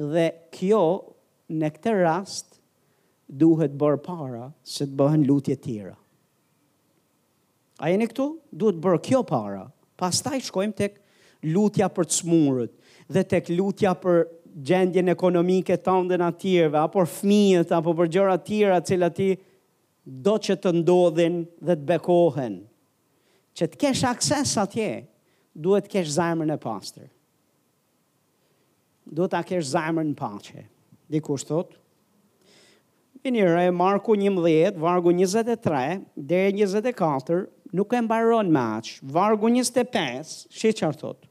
[0.00, 0.82] Dhe kjo
[1.50, 2.58] në këtë rast
[3.40, 5.94] duhet bërë para se të bëhen lutje tjera.
[7.84, 8.26] A në këtu?
[8.50, 9.66] Duhet bërë kjo para.
[9.98, 11.00] Pastaj shkojmë tek
[11.54, 12.72] lutja për të smurët
[13.12, 14.22] dhe tek lutja për
[14.66, 19.28] gjendjen ekonomike të ndën atyreve, apo fmijët, apo për gjëra tjera cilë ati
[20.26, 22.60] do që të ndodhin dhe të bekohen.
[23.54, 24.86] Që të kesh akses atje,
[25.54, 27.08] duhet të kesh zajmën e pastër.
[29.10, 30.64] Duhet të kesh zajmën në pashe.
[31.10, 31.74] Diku është thot.
[33.24, 37.38] Vini re, Marku 11, vargu 23, deri 24,
[37.76, 41.26] nuk e mbaron me aqë, vargu 25, shi që thot.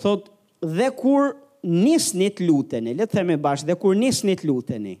[0.00, 0.30] Thot,
[0.64, 1.34] dhe kur
[1.68, 4.98] nisnit luteni, le theme bashkë, dhe kur nisnit luteni,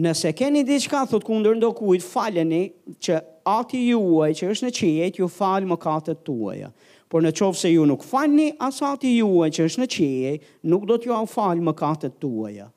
[0.00, 2.60] Nëse keni diçka thot kundër ndokujt, faleni
[3.04, 3.18] që
[3.52, 6.70] ati juaj që është në qijet, ju fal mëkatet tuaja
[7.12, 10.30] por në qovë se ju nuk falni asati juaj që është në qeje,
[10.72, 12.70] nuk do t'ju falë më katët tuaja.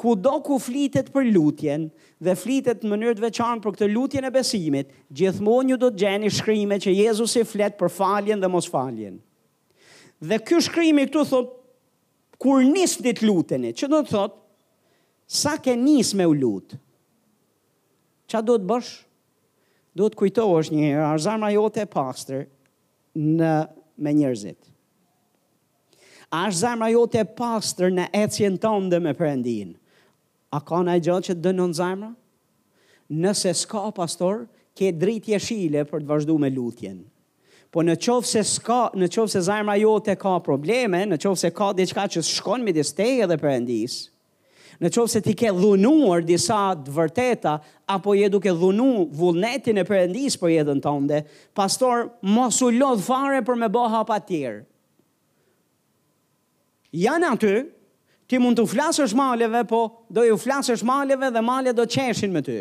[0.00, 1.82] Ku do ku flitet për lutjen
[2.24, 6.30] dhe flitet në mënyrë të për këtë lutjen e besimit, gjithmonë ju do të gjeni
[6.32, 9.20] shkrime që Jezus i flet për faljen dhe mos faljen.
[10.24, 11.52] Dhe kjo shkrimi këtu thot,
[12.40, 14.38] kur nisë dit luteni, që do të thot,
[15.30, 16.80] sa ke nisë me u lutë?
[18.30, 18.94] Qa do të bësh?
[19.98, 22.44] Do të është një herë, arzama jote e pastër,
[23.16, 23.54] në
[24.04, 24.58] me njerëzit.
[26.30, 29.72] A është zemra jote e pastër në ecjen tonë me përëndin?
[30.54, 32.12] A ka në e gjëllë që dënon zemra?
[33.10, 34.44] Nëse s'ka pastor,
[34.78, 37.00] ke dritë jeshile për të vazhdu me lutjen.
[37.70, 41.50] Po në qovë se, ska, në qovë se zemra jote ka probleme, në qovë se
[41.54, 44.06] ka diçka që shkon me disteje dhe përëndisë,
[44.80, 47.58] në qovë se ti ke dhunuar disa të vërteta,
[47.92, 51.20] apo je duke dhunu vullnetin e përëndis për jetën onde,
[51.56, 54.62] pastor, mos u lodh fare për me bo hapa tjerë.
[56.98, 57.50] Janë aty,
[58.26, 62.40] ti mund të flasësh maleve, po do ju flasësh maleve dhe male do qeshin me
[62.42, 62.60] ty.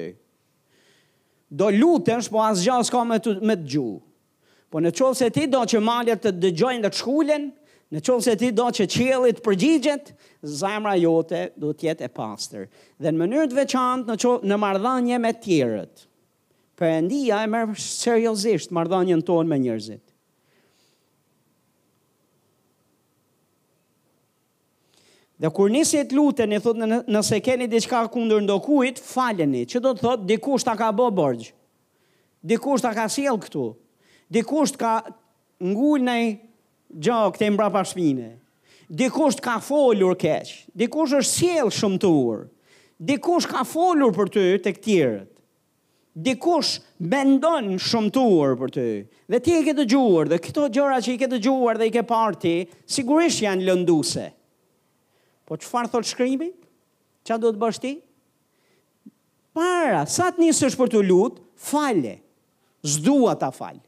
[1.50, 3.98] Do lutesh, po asë gjallë ka me të, me të gjuhë.
[4.70, 7.48] Po në qovë se ti do që malet të dëgjojnë dhe të shkullen,
[7.90, 10.12] Në qovë se ti do që qëllit përgjigjet,
[10.46, 12.68] zajmra jote do tjetë e pastër.
[13.02, 16.04] Dhe në mënyrët veçantë në, në mardhanje me tjerët,
[16.78, 20.04] për endia e mërë seriosisht mardhanjen tonë me njërzit.
[25.40, 30.28] Dhe kur nisit lutën, në nëse keni diçka kundër ndokuit, faleni, që do të thotë,
[30.34, 31.54] dikusht ta ka bo borgjë,
[32.54, 33.70] dikusht ta ka siel këtu,
[34.36, 34.98] dikusht ka
[35.64, 36.36] ngull nëjë
[36.90, 38.32] gjo këte mbra pa shpine.
[38.90, 42.14] Dikush ka folur keq, dikush është sjell shumë të
[43.12, 45.28] dikush ka folur për ty të këtirët,
[46.20, 48.88] dikush bendon shumë të ur për ty,
[49.30, 52.02] dhe ti i këtë gjuar, dhe këto gjëra që i këtë gjuar dhe i ke
[52.10, 52.56] parti,
[52.92, 54.26] sigurisht janë lënduse.
[55.46, 56.50] Po që farë thot shkrimi?
[57.26, 57.94] Qa do të bështi?
[59.54, 62.18] Para, sa të njësë është për të lutë, fale.
[62.86, 63.82] Zdua ta falë.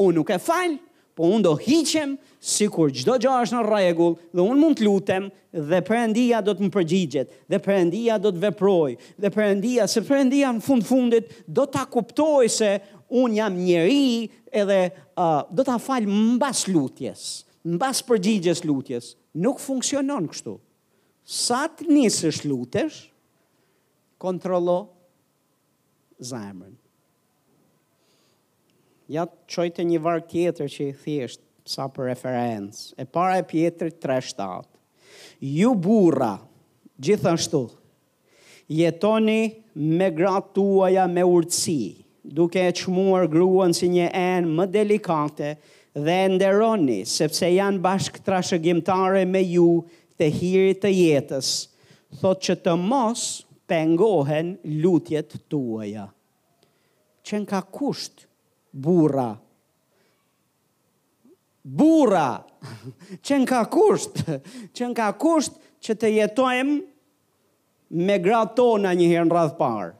[0.00, 0.78] Unë nuk e falë,
[1.14, 4.86] po unë do hiqem si kur gjdo gjo është në regull dhe unë mund të
[4.86, 5.28] lutem
[5.70, 10.50] dhe përëndia do të më përgjigjet dhe përëndia do të veproj dhe përëndia, se përëndia
[10.56, 12.72] në fund fundit do të kuptoj se
[13.20, 17.24] unë jam njeri edhe uh, do të falë mbas lutjes,
[17.76, 20.54] mbas përgjigjes lutjes, nuk funksionon kështu.
[21.24, 22.98] Sa të njësë shlutesh,
[24.22, 24.76] kontrolo
[26.20, 26.74] zemrën
[29.12, 32.92] ja të qojtë një varë tjetër që i thjesht sa për referencë.
[33.00, 34.64] E para e pjetër 3.7.
[35.40, 36.34] Ju burra,
[37.02, 37.64] gjithashtu,
[38.70, 39.42] jetoni
[39.74, 45.54] me gratë tuaja me urtësi, duke e qmuar gruan si një enë më delikate
[45.94, 49.68] dhe nderoni, sepse janë bashkë trashëgjimtare me ju
[50.18, 51.50] të hirit të jetës,
[52.22, 53.24] thot që të mos
[53.70, 56.08] pengohen lutjet tuaja.
[57.24, 58.28] Qen ka kushtë
[58.74, 59.34] burra.
[61.62, 62.42] Burra,
[63.24, 64.20] që në ka kusht,
[64.76, 66.74] që në ka kusht që të jetojmë
[68.04, 69.94] me gratë tona një herë në radhë parë.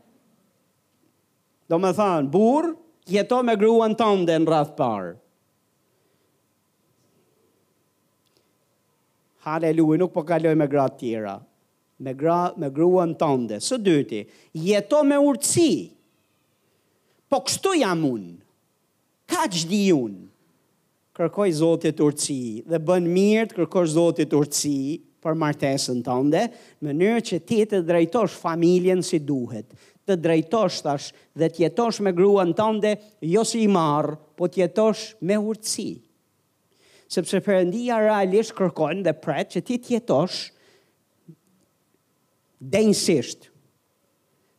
[1.73, 2.75] Do me thanë, burë,
[3.15, 5.15] jeto me gruan tënde në radhë parë.
[9.49, 11.39] Haleluja, nuk po kaloj me gratë tjera.
[12.05, 13.61] Me, gra, me gruan tënde.
[13.65, 14.23] Së dyti,
[14.61, 15.71] jeto me urëci.
[17.33, 18.44] Po kështu jam unë
[19.35, 20.21] ka që di unë?
[21.15, 24.75] Kërkoj Zotit Urci dhe bën mirë të kërkoj Zotit Urci
[25.25, 26.41] për martesën tënde,
[26.83, 29.69] në mënyrë që ti të drejtosh familjen si duhet,
[30.05, 31.07] të drejtosh tash
[31.41, 32.97] dhe të jetosh me gruan tënde
[33.31, 35.87] jo si i marr, po të jetosh me Urci.
[37.15, 40.51] Sepse Perëndia realisht kërkon dhe pret që ti të jetosh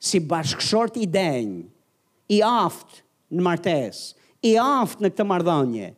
[0.06, 1.54] si bashkëshort i denj,
[2.32, 3.02] i aft
[3.34, 5.92] në martesë, i aftë në këtë mardhanje.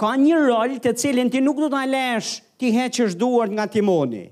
[0.00, 4.26] Ka një rol të cilin ti nuk du të alesh ti heqësh duart nga timoni.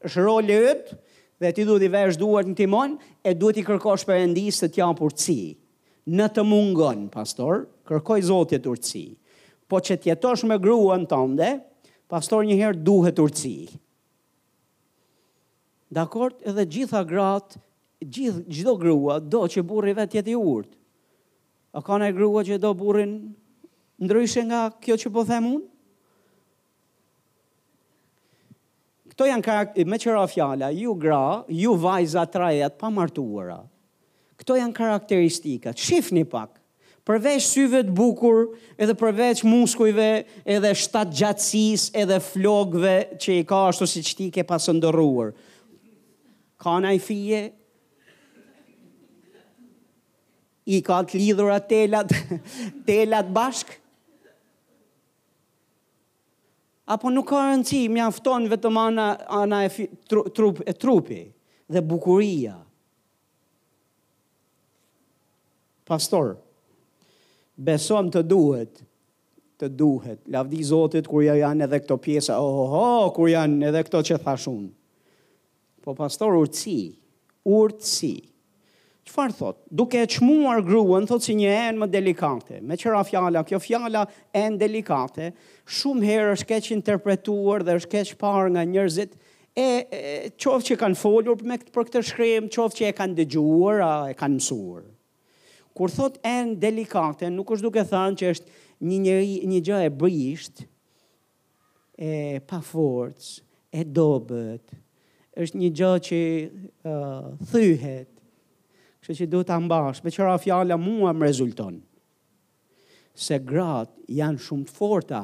[0.00, 0.98] është rol e ytë
[1.40, 2.94] dhe ti du t'i vesh duart në timon
[3.28, 5.56] e du t'i kërkosh për endis të tja përci.
[6.08, 9.16] Në të mungon, pastor, kërkoj të urci.
[9.68, 11.50] Po që t'jetosh me në tënde,
[12.08, 13.68] pastor njëherë duhet urci.
[15.90, 17.60] Dakor, edhe gjitha gratë,
[18.02, 20.79] gjithë gjitho grua do që burri vetë jetë i urtë.
[21.72, 23.14] A ka e grua që do burin
[24.02, 25.66] ndryshe nga kjo që po them unë?
[29.12, 33.60] Këto janë karakter, me qëra fjala, ju gra, ju vajza trajat pa martuara.
[34.40, 35.76] Këto janë karakteristikat.
[35.78, 36.56] Shifni pak,
[37.06, 38.48] përveç syve të bukur,
[38.78, 40.08] edhe përveç muskujve,
[40.44, 45.34] edhe shtat gjatsis, edhe flogve që i ka ashtu si qëti ke pasë ndërruar.
[46.60, 47.44] Ka nëjë fije,
[50.70, 52.12] i ka të lidhura telat,
[52.88, 53.76] telat bashkë.
[56.90, 59.08] Apo nuk ka rëndësi, mjafton vetëm ana,
[59.40, 61.20] ana e, fi, tru, trup, e trupi
[61.70, 62.56] dhe bukuria.
[65.90, 66.36] Pastor,
[67.56, 68.82] besom të duhet,
[69.62, 73.84] të duhet, lavdi Zotit kur janë edhe këto pjesa, oh, oh, oh, kur janë edhe
[73.86, 74.64] këto që thashun.
[75.84, 76.82] Po pastor, urëtësi,
[77.50, 78.12] urëtësi,
[79.10, 79.56] Çfarë thot?
[79.76, 82.60] Duke e qmuar gruën, thot si një enë më delikate.
[82.62, 84.04] Me qëra fjala, kjo fjala
[84.38, 85.30] enë delikate,
[85.80, 89.16] shumë herë është keq interpretuar dhe është keq parë nga njërzit,
[89.58, 93.90] e, e që kanë folur me, për këtë shkrim, qovë që e kanë dëgjuar, a
[94.12, 94.86] e kanë mësuar.
[95.74, 98.58] Kur thot enë delikate, nuk është duke thanë që është
[98.90, 99.18] një, një,
[99.54, 100.64] një gjë e brisht,
[101.98, 102.14] e
[102.48, 103.34] pa forcë,
[103.74, 104.78] e dobet,
[105.40, 106.22] është një gjë që
[106.86, 108.14] uh, thyhet,
[109.04, 111.78] Kështë që du të ambash, me qëra fjalla mua më rezulton.
[113.16, 115.20] Se gratë janë shumë të forta,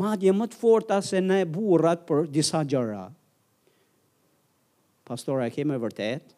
[0.00, 3.08] madje më të forta se ne burrat për disa gjëra.
[5.06, 6.32] Pastora, e kemë e vërtet?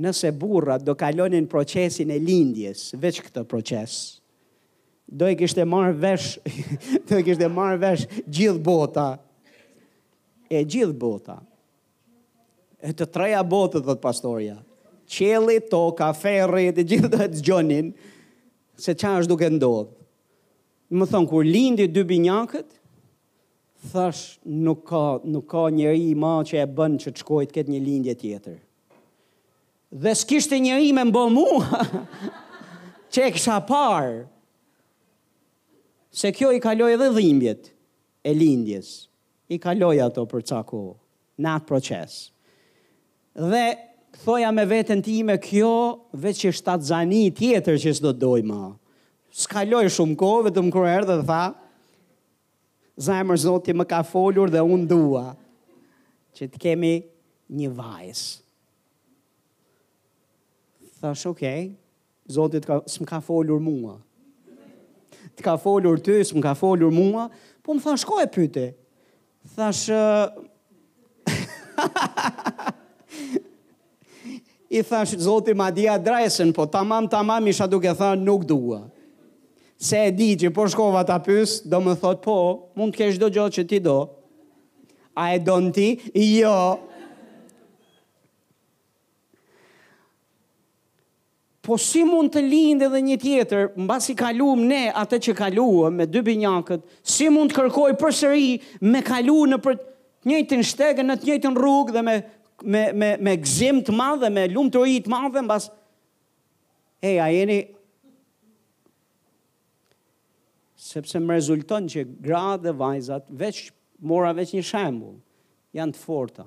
[0.00, 3.94] Nëse burrat do kalonin procesin e lindjes, veç këtë proces,
[5.06, 6.38] do i kishte marr vesh,
[7.10, 9.08] do i kishte marrë vesh gjithë bota,
[10.50, 11.36] e gjithë bota,
[12.82, 14.56] e të treja botë, dhe të pastorja.
[15.10, 17.90] Qeli, toka, ferri, të gjithë dhe të gjonin,
[18.80, 19.96] se qa është duke ndodhë.
[20.96, 22.70] Më thonë, kur lindi dy binyakët,
[23.92, 25.02] thash nuk ka,
[25.34, 28.56] nuk ka njëri i ma që e bënë që të shkojtë këtë një lindje tjetër.
[30.04, 31.46] Dhe s'kishtë njëri me mbë mu,
[33.12, 34.24] që e kësha parë,
[36.20, 37.68] se kjo i kaloj edhe dhimbjet
[38.26, 38.90] e lindjes,
[39.50, 40.84] i kaloj ato për cako,
[41.40, 42.20] në atë procesë
[43.34, 43.74] dhe
[44.24, 48.72] thoja me vetën time kjo veç që shtatë zani tjetër që s'do doj ma.
[49.30, 51.42] S'kaloj shumë kohë, vetëm kërë erë dhe tha,
[53.00, 55.22] zemër zoti më ka folur dhe unë dua
[56.36, 56.94] që të kemi
[57.58, 58.38] një vajzë.
[61.00, 61.68] Thash, okej, okay,
[62.28, 63.94] zoti ka, s'më folur mua.
[65.38, 67.28] T'ka folur ty, s'më ka folur mua,
[67.62, 68.66] po më thash, ko e pyte?
[69.56, 69.86] Thash,
[74.72, 78.88] I thash, zoti ma di drejsen, po tamam, tamam, isha duke tha, nuk dua.
[79.76, 82.36] Se e di që po shkova ta pys, do më thot, po,
[82.78, 83.96] mund të kesh do gjotë që ti do.
[85.18, 85.88] A e do në ti?
[86.38, 86.54] Jo.
[91.66, 95.98] Po si mund të lindë edhe një tjetër, mba si kaluëm ne atë që kaluëm
[96.00, 98.52] me dy binjakët, si mund të kërkoj për sëri
[98.90, 99.88] me kaluë në për të
[100.30, 102.14] njëjtën shtegë, në të njëjtën rrugë dhe me
[102.64, 105.68] me me me gëzim të madh dhe me lumturi të madh mbas
[107.02, 107.58] hey a jeni
[110.80, 113.70] sepse më rezulton që gra dhe vajzat veç
[114.08, 115.16] mora veç një shembull
[115.76, 116.46] janë të forta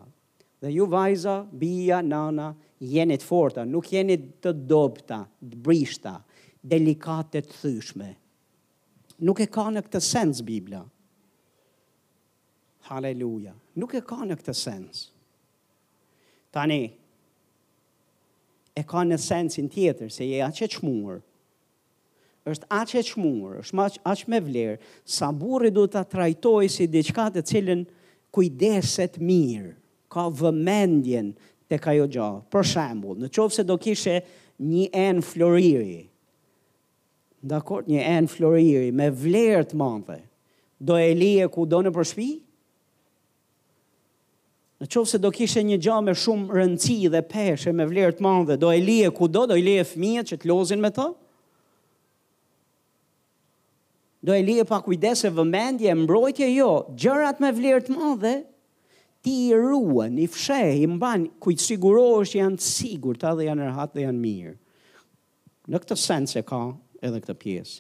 [0.64, 2.52] dhe ju vajza bija nana
[2.84, 6.18] jeni të forta nuk jeni të dobta të brishta
[6.62, 8.12] delikate të thyshme
[9.24, 10.84] nuk e ka në këtë sens bibla
[12.90, 15.08] haleluja nuk e ka në këtë sens
[16.54, 16.92] tani,
[18.78, 21.20] e ka në sensin tjetër, se je aqe qmurë,
[22.50, 24.78] është aqe qmurë, është aqe, aqe me vlerë,
[25.16, 27.84] sa burë du të trajtoj si diçka të cilën
[28.34, 29.76] kujdeset mirë,
[30.14, 31.32] ka vëmendjen
[31.72, 32.42] të ka jo gjahë.
[32.54, 34.18] Për shembul, në qovë se do kishe
[34.68, 36.02] një enë floriri,
[37.54, 40.18] dakor, një enë floriri me vlerë të mante,
[40.84, 42.43] do e lije ku do në përshpijë,
[44.84, 48.24] Në qovë se do kishe një gja me shumë rëndësi dhe peshe me vlerë të
[48.26, 51.06] mandhe, do e lije ku do, do e lije fëmijët që të lozin me të?
[54.28, 56.68] Do e lije pa kujdese vëmendje, mbrojtje jo,
[57.00, 58.34] gjërat me vlerë të mandhe,
[59.24, 63.32] ti i ruën, i fshej, i mban, ku i siguro është janë të sigur, ta
[63.40, 64.52] dhe janë rëhat dhe janë mirë.
[65.72, 66.60] Në këtë sens e ka
[67.00, 67.78] edhe këtë pjesë.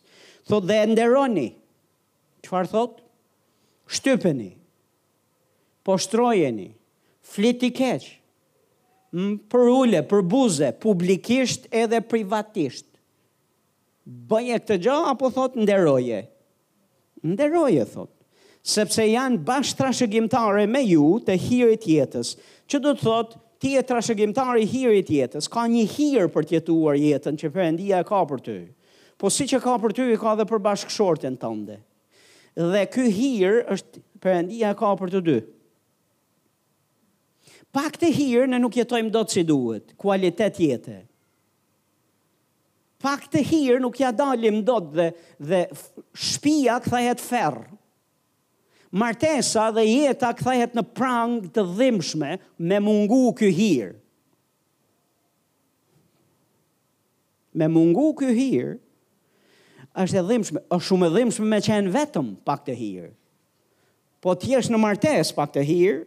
[0.47, 1.49] Thot dhe nderoni,
[2.47, 3.01] qëfar thot?
[3.91, 4.53] Shtypeni,
[5.83, 6.69] poshtrojeni, shtrojeni,
[7.23, 8.09] Flit i keq.
[9.47, 12.85] për ule, për buze, publikisht edhe privatisht.
[14.27, 16.23] Bëje këtë gjë apo thot nderoje.
[17.23, 18.09] Nderoje thot.
[18.65, 22.33] Sepse janë bash trashëgimtarë me ju të hirit jetës.
[22.65, 25.47] Ço do të thot ti je trashëgimtar i hirit jetës.
[25.51, 28.57] Ka një hir për të jetuar jetën që Perëndia ka për ty.
[29.21, 31.77] Po siç e ka për ty, e ka edhe për bashkëshorten tënde.
[32.57, 35.37] Dhe ky hir është Perëndia ka për të dy.
[37.73, 40.99] Pak të hirë në nuk jetojmë do të që duhet, kualitet jetë.
[43.03, 45.07] Pak të hirë nuk ja dalim do të dhe,
[45.51, 45.61] dhe
[46.27, 47.63] shpia këthajet ferë.
[48.93, 52.35] Martesa dhe jeta këthajet në prang të dhimshme
[52.69, 53.93] me mungu kë hirë.
[57.57, 58.77] Me mungu kë hirë,
[60.03, 63.11] është e dhimshme, është shumë e dhimshme me qenë vetëm pak të hirë.
[64.23, 66.01] Po t'jesh në martes pak të hirë,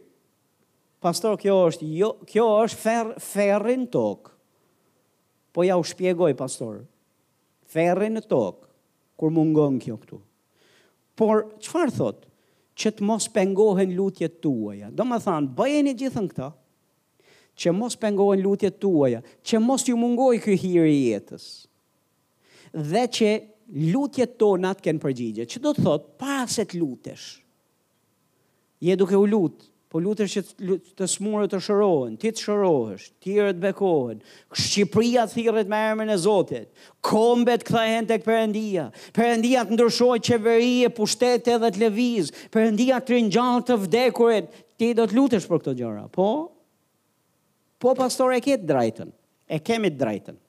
[1.03, 4.31] Pastor, kjo është jo, kjo është ferr ferrin tok.
[5.53, 6.83] Po ja u shpjegoj pastor.
[7.73, 8.65] Ferrin në tok
[9.19, 10.21] kur mungon kjo këtu.
[11.17, 12.25] Por çfarë thot?
[12.77, 14.91] Që të mos pengohen lutjet tuaja.
[14.93, 16.51] Do më thanë, bëjeni gjithën këta,
[17.57, 21.45] Që mos pengohen lutjet tuaja, që mos ju mungojë ky hiri i jetës.
[22.77, 23.31] Dhe që
[23.95, 25.47] lutjet tonat kënë përgjigje.
[25.49, 27.31] Ço do të thot, pa se të lutesh.
[28.85, 33.37] Je duke u lutë, po lutesh që të smurët të shërohen, ti të shërohesh, ti
[33.39, 34.19] të bekohen,
[34.51, 36.71] Shqipëria thirret me emrin e Zotit,
[37.07, 43.15] kombet kthehen tek Perëndia, Perëndia të ndryshojë qeveri e pushtete dhe të lëviz, Perëndia të
[43.15, 46.29] ringjall të vdekurit, ti do të lutesh për këto gjëra, po?
[47.79, 49.13] Po pastor e ke të drejtën,
[49.55, 50.41] e kemi të drejtën.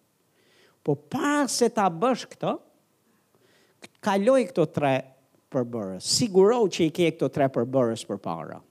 [0.88, 2.56] Po pas se ta bësh këto,
[4.08, 4.96] kaloj këto tre
[5.54, 8.64] përbërës, siguroj që i ke këto tre përbërës përpara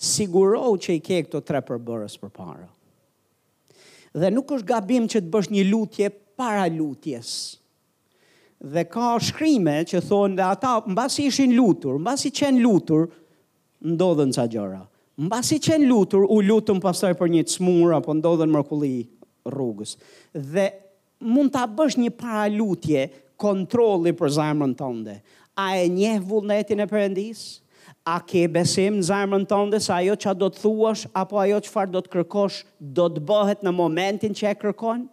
[0.00, 2.64] sigurou që i ke këto tre përbërës për para.
[4.16, 6.08] Dhe nuk është gabim që të bësh një lutje
[6.40, 7.34] para lutjes.
[8.60, 13.08] Dhe ka shkrime që thonë dhe ata mbasi ishin lutur, mbasi qenë lutur,
[13.84, 14.80] ndodhen ca gjëra.
[15.20, 19.02] Mbasi qenë lutur, u lutëm pasaj për një të smur, apo ndodhen mërkulli
[19.52, 19.96] rrugës.
[20.34, 20.68] Dhe
[21.20, 23.06] mund ta bësh një para lutje
[23.40, 25.18] kontrolli për zemrën tënde.
[25.60, 27.52] A e njeh vullnetin e Perëndisë?
[28.12, 31.72] a ke besim në zemrën tënde se ajo që do të thuash apo ajo që
[31.74, 32.60] farë do të kërkosh
[32.98, 35.04] do të bëhet në momentin që e kërkon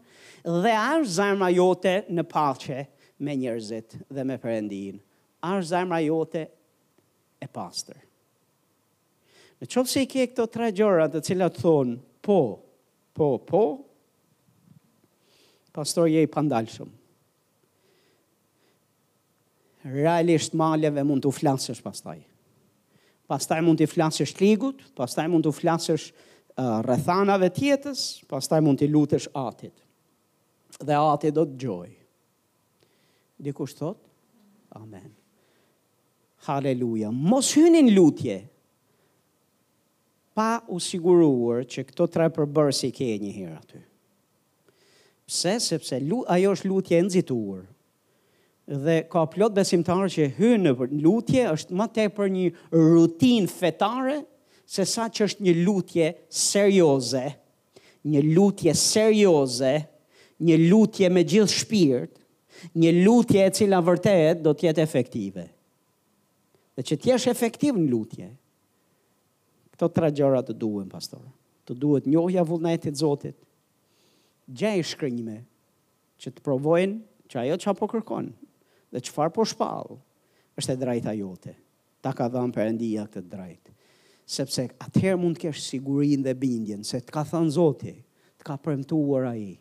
[0.64, 2.80] dhe arë zemra jote në pache
[3.26, 4.98] me njerëzit dhe me përendin.
[5.46, 6.46] Arë zemra jote
[7.44, 7.98] e pastor.
[9.62, 12.40] Në qovë se ke këto tre gjëra të cilat thonë po,
[13.18, 13.64] po, po,
[15.74, 16.90] pastor je i pandalshëm.
[19.88, 22.26] Realisht maleve mund të flasësh pastajë
[23.28, 26.08] pastaj mund të flasësh ligut, pastaj mund të flasësh
[26.88, 29.76] rrethanave të jetës, pastaj mund të lutesh Atit.
[30.80, 31.96] Dhe Ati do të gjojë.
[33.38, 33.98] Dhe thot?
[34.76, 35.12] Amen.
[36.48, 37.12] Halleluja.
[37.12, 38.38] Mos hynin në lutje
[40.38, 43.80] pa u siguruar që këto tre përbërësi ke një herë aty.
[45.28, 45.56] Pse?
[45.60, 47.64] Sepse lu, ajo është lutje e nxitur,
[48.68, 52.46] dhe ka plot besimtarë që hynë në lutje, është më te për një
[52.76, 54.20] rutin fetare,
[54.68, 57.24] se sa që është një lutje serioze,
[58.12, 59.78] një lutje serioze,
[60.44, 62.18] një lutje me gjithë shpirt,
[62.76, 65.46] një lutje e cila vërtet do tjetë efektive.
[66.78, 68.28] Dhe që tjesh efektiv në lutje,
[69.74, 71.22] këto tre gjëra të duhen, pastor.
[71.68, 73.38] Të duhet njohja vullnetit zotit,
[74.48, 75.40] gjej shkrynjime,
[76.22, 78.30] që të provojnë që ajo që apo kërkon
[78.92, 79.98] dhe qëfar po shpalë,
[80.58, 81.54] është e drajta jote.
[82.02, 83.74] Ta ka dhamë përëndia këtë drajtë.
[84.28, 87.94] Sepse atëherë mund të kesh sigurin dhe bindjen, se të ka thënë zote,
[88.40, 89.52] të ka përëmtuar a i.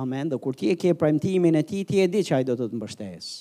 [0.00, 2.56] Amen, dhe kur ti e ke përmtimin e ti, ti e di që ai do
[2.56, 3.34] të të mbështesë.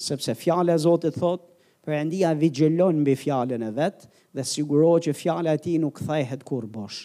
[0.00, 1.48] Sepse fjale e zote thotë,
[1.90, 6.70] Perëndia vigjelon mbi fjalën e vet dhe siguroj që fjala e tij nuk kthehet kurrë
[6.70, 7.00] bosh.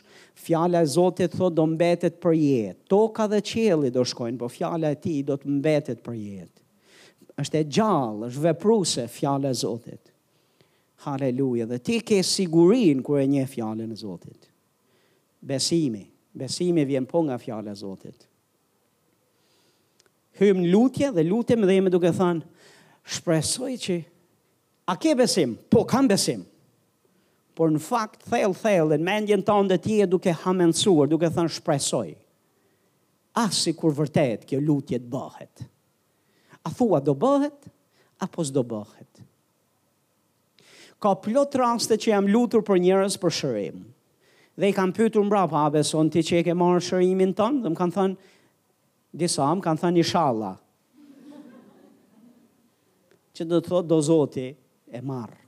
[0.46, 2.82] Fjala e Zotit thot do mbetet për jetë.
[2.94, 6.62] Toka dhe qielli do shkojnë, por fjala e tij do të mbetet për jetë.
[7.42, 10.14] Është e gjallë, është vepruese fjala e Zotit.
[11.08, 14.50] Halleluja, dhe ti ke sigurin kërë e një fjalën e Zotit.
[15.42, 16.06] Besimi,
[16.38, 18.28] besimi vjen po nga fjallë e Zotit.
[20.38, 22.46] Hymë lutje dhe lutje më jemi duke thanë,
[23.16, 24.04] shpresoj që
[24.86, 25.58] A ke besim?
[25.70, 26.44] Po, kam besim.
[27.56, 32.10] Por në fakt, thell, thell, në mendjen të ndë tje duke hamensuar, duke thënë shpresoj.
[33.40, 35.64] Asi kur vërtet kjo lutje të bëhet.
[36.68, 37.66] A thua do bëhet,
[38.24, 39.24] apo s'do bëhet.
[41.04, 43.80] Ka plot raste që jam lutur për njërës për shërim.
[44.56, 47.72] Dhe i kam pytur mbra për abeson ti që i ke marë shërimin tonë, dhe
[47.74, 48.30] më kanë thënë,
[49.24, 50.54] disa më kanë thënë i shalla.
[53.36, 54.48] Që do të thotë do zoti,
[54.96, 55.40] e marë.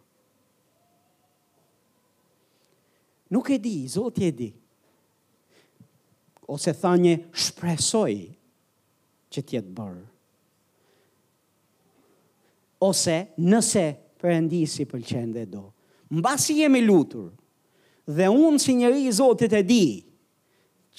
[3.31, 4.49] Nuk e di, Zotë e di.
[6.53, 7.13] Ose tha një
[7.43, 8.13] shpresoj
[9.33, 10.03] që tjetë bërë.
[12.87, 13.17] Ose
[13.51, 13.83] nëse
[14.21, 15.65] përëndisi pëlqen dhe do.
[16.13, 17.31] Në basi jemi lutur,
[18.15, 19.83] dhe unë si njëri i Zotit e di,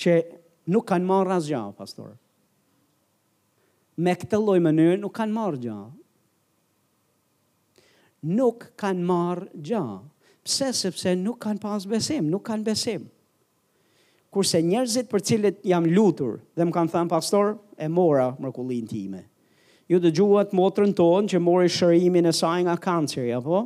[0.02, 0.16] që
[0.74, 2.12] nuk kanë marrë asgjë, pastor.
[4.04, 5.78] Me këtë lloj mënyre nuk kanë marrë gjë
[8.26, 9.82] nuk kanë marë gja.
[10.46, 13.06] Pse sepse nuk kanë pas besim, nuk kanë besim.
[14.32, 19.22] Kurse njerëzit për cilët jam lutur dhe më kanë thënë pastor, e mora mërkullin time.
[19.88, 23.62] Ju dëgjuat motrën tonë që mori shërimin e saj nga kanceri apo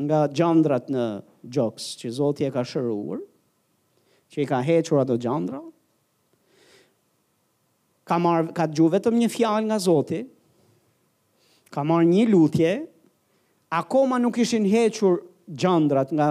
[0.00, 1.04] nga gjandrat në
[1.52, 3.18] gjoks që Zotje e ka shëruar,
[4.32, 5.60] që i ka hequr ato gjandra.
[8.08, 10.22] Ka marr ka dëgju vetëm një fjalë nga Zoti.
[11.70, 12.72] Ka marr një lutje
[13.70, 15.20] akoma nuk ishin hequr
[15.54, 16.28] gjandrat nga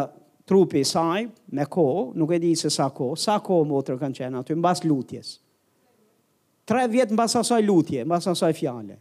[0.48, 4.40] trupi saj, me ko, nuk e di se sa ko, sa ko motrë kanë qenë
[4.42, 5.38] aty, në bas lutjes.
[6.70, 9.00] Tre vjetë në bas asaj lutje, në bas asaj fjale.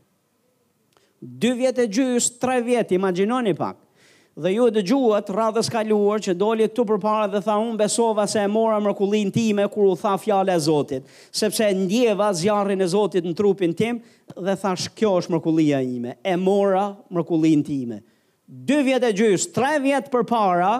[1.20, 3.80] Dy vjetë e gjys, tre vjetë, imaginoni pak.
[4.38, 8.44] Dhe ju e dëgjuat radhës kaluar që doli këtu përpara dhe tha unë besova se
[8.46, 13.26] e mora mërkullin time kur u tha fjale e Zotit, sepse ndjeva zjarin e Zotit
[13.26, 13.98] në trupin tim
[14.38, 17.66] dhe thash kjo është mërkullia ime, e mora mërkullin time.
[17.66, 18.00] Mërkullin time
[18.48, 20.70] dy vjetë e gjysë, tre vjetë për para,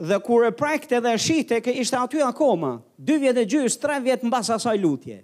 [0.00, 3.98] dhe kur e prekte dhe shite, kë ishte aty akoma, dy vjetë e gjysë, tre
[4.06, 5.18] vjetë në basa saj lutje.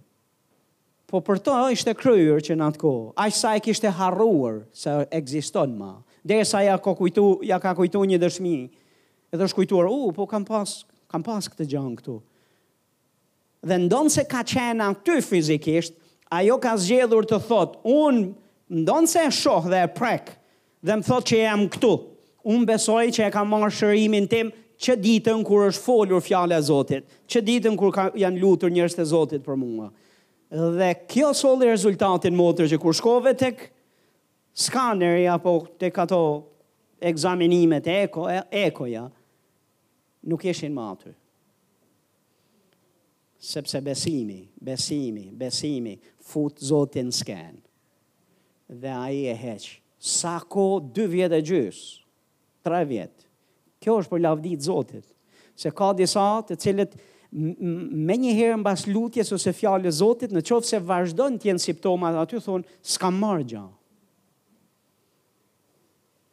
[1.06, 4.92] Po për to ishte kryur që në atë ko, ajë sa e kishte harruar se
[5.14, 5.92] egziston ma.
[6.26, 8.56] Dhe sa ja, kujtu, ja ka kujtu një dëshmi,
[9.32, 12.16] edhe është kujtuar, u, uh, po kam pas, kam pas këtë gjangë këtu.
[13.66, 15.94] Dhe ndonë se ka qenë këtë fizikisht,
[16.34, 20.34] ajo ka zgjedhur të thot, unë ndonë se e shohë dhe e prekë,
[20.84, 21.92] dhe më thot që jam këtu.
[22.46, 26.62] Unë besoj që e kam marë shërimin tim që ditën kër është folur fjale a
[26.62, 29.88] Zotit, që ditën kër janë lutur njërës të Zotit për mua.
[30.76, 33.48] Dhe kjo soldi rezultatin motër që kur shkove të
[34.56, 36.20] skaneri apo të kato
[37.08, 37.96] egzaminimet e
[38.68, 39.06] ekoja,
[40.30, 41.16] nuk eshin matur.
[43.46, 45.96] Sepse besimi, besimi, besimi,
[46.30, 47.58] fut Zotin sken.
[48.70, 49.76] Dhe aji e heqë
[50.06, 51.84] sa ko 2 vjetë e gjysë,
[52.66, 53.26] 3 vjetë.
[53.82, 55.04] Kjo është për lavdit Zotit,
[55.58, 56.94] se ka disa të cilët
[57.36, 62.40] me një herë mbas lutjes ose fjallë Zotit, në qovë se vazhdojnë tjenë siptomat, aty
[62.44, 63.64] thonë, s'ka marrë gja.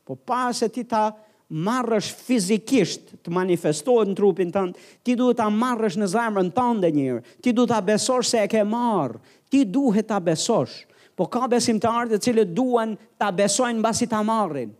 [0.03, 1.07] Po pas e ti ta
[1.53, 7.03] marrësh fizikisht të manifestohet në trupin tënd, ti duhet ta marrësh në zemrën tënde një
[7.07, 7.21] herë.
[7.41, 9.21] Ti duhet ta besosh se e ke marrë.
[9.53, 10.81] Ti duhet ta besosh
[11.17, 14.71] po ka besimtarë të cilët duan ta besojnë mbasi ta marrin,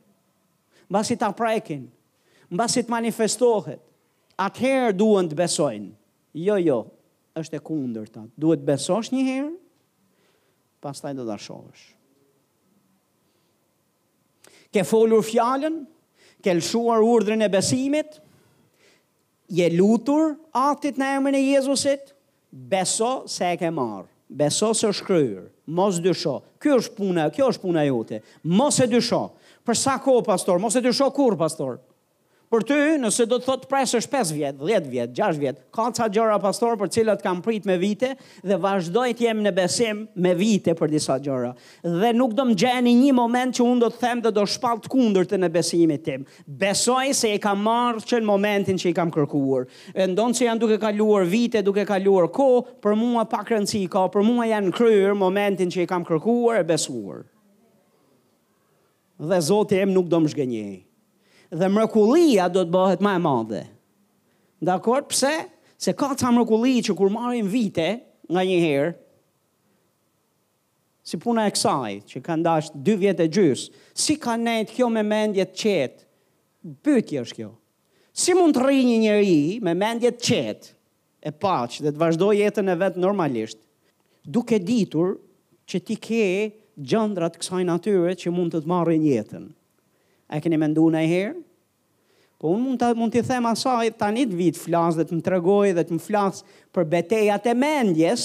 [0.89, 1.85] mbasi ta prekin,
[2.53, 3.81] mbasi të manifestohet.
[4.33, 5.91] Atëherë duan të besojnë.
[6.41, 6.77] Jo, jo,
[7.37, 8.23] është e kundër ta.
[8.33, 9.51] Duhet besosh një herë,
[10.81, 11.83] pas taj do të shohësh.
[14.73, 15.75] Ke folur fjallën,
[16.43, 18.17] ke lëshuar urdrin e besimit,
[19.53, 22.15] je lutur atit në emrin e Jezusit,
[22.49, 26.41] beso se e ke marë, beso se është kryrë mos dysho.
[26.61, 28.19] Kjo është puna, kjo është puna jote.
[28.43, 29.23] Mos e dysho.
[29.63, 30.59] Për sa kohë, pastor?
[30.59, 31.77] Mos e dysho kur, Pastor?
[32.53, 36.05] Për ty, nëse do të thotë presësh 5 vjet, 10 vjet, 6 vjet, ka sa
[36.13, 38.11] gjëra pastor për cilët kam prit me vite
[38.45, 41.49] dhe vazhdoj të jem në besim me vite për disa gjëra.
[42.03, 44.85] Dhe nuk do më gjeni një moment që unë do të them dhe do shpalt
[44.85, 46.27] të kundër të në besimit tim.
[46.61, 49.65] Besoj se e kam marrë që në momentin që i kam kërkuar.
[49.97, 52.51] E ndonë që janë duke kaluar vite, duke kaluar ko,
[52.85, 56.67] për mua pak rëndësi ka, për mua janë kryrë momentin që i kam kërkuar e
[56.75, 57.25] besuar.
[59.17, 60.81] Dhe zotë e nuk do më zhgënjejë
[61.59, 63.61] dhe mrekullia do të bëhet më e madhe.
[64.63, 65.05] Dakor?
[65.11, 65.33] Pse?
[65.77, 67.87] Se ka ta mrekulli që kur marrin vite
[68.31, 68.91] nga një herë
[71.03, 74.85] si puna e kësaj që kanë dash 2 vjet e gjys, si kanë nejtë kjo
[74.87, 76.05] me mendje të qetë.
[76.79, 77.49] Pyetje është kjo.
[78.15, 79.33] Si mund të rri një njeri
[79.67, 80.71] me mendje të qetë?
[81.23, 83.59] e paqë dhe të vazhdoj jetën e vetë normalisht,
[84.27, 85.13] duke ditur
[85.71, 86.25] që ti ke
[86.83, 89.45] gjëndrat kësaj natyre që mund të të marrin jetën.
[90.33, 91.35] E keni ndu në herë?
[92.41, 95.15] Po unë mund të, mund të them asaj, ta një të vitë flasë dhe të
[95.19, 98.23] më tregoj dhe të më flasë për beteja të mendjes,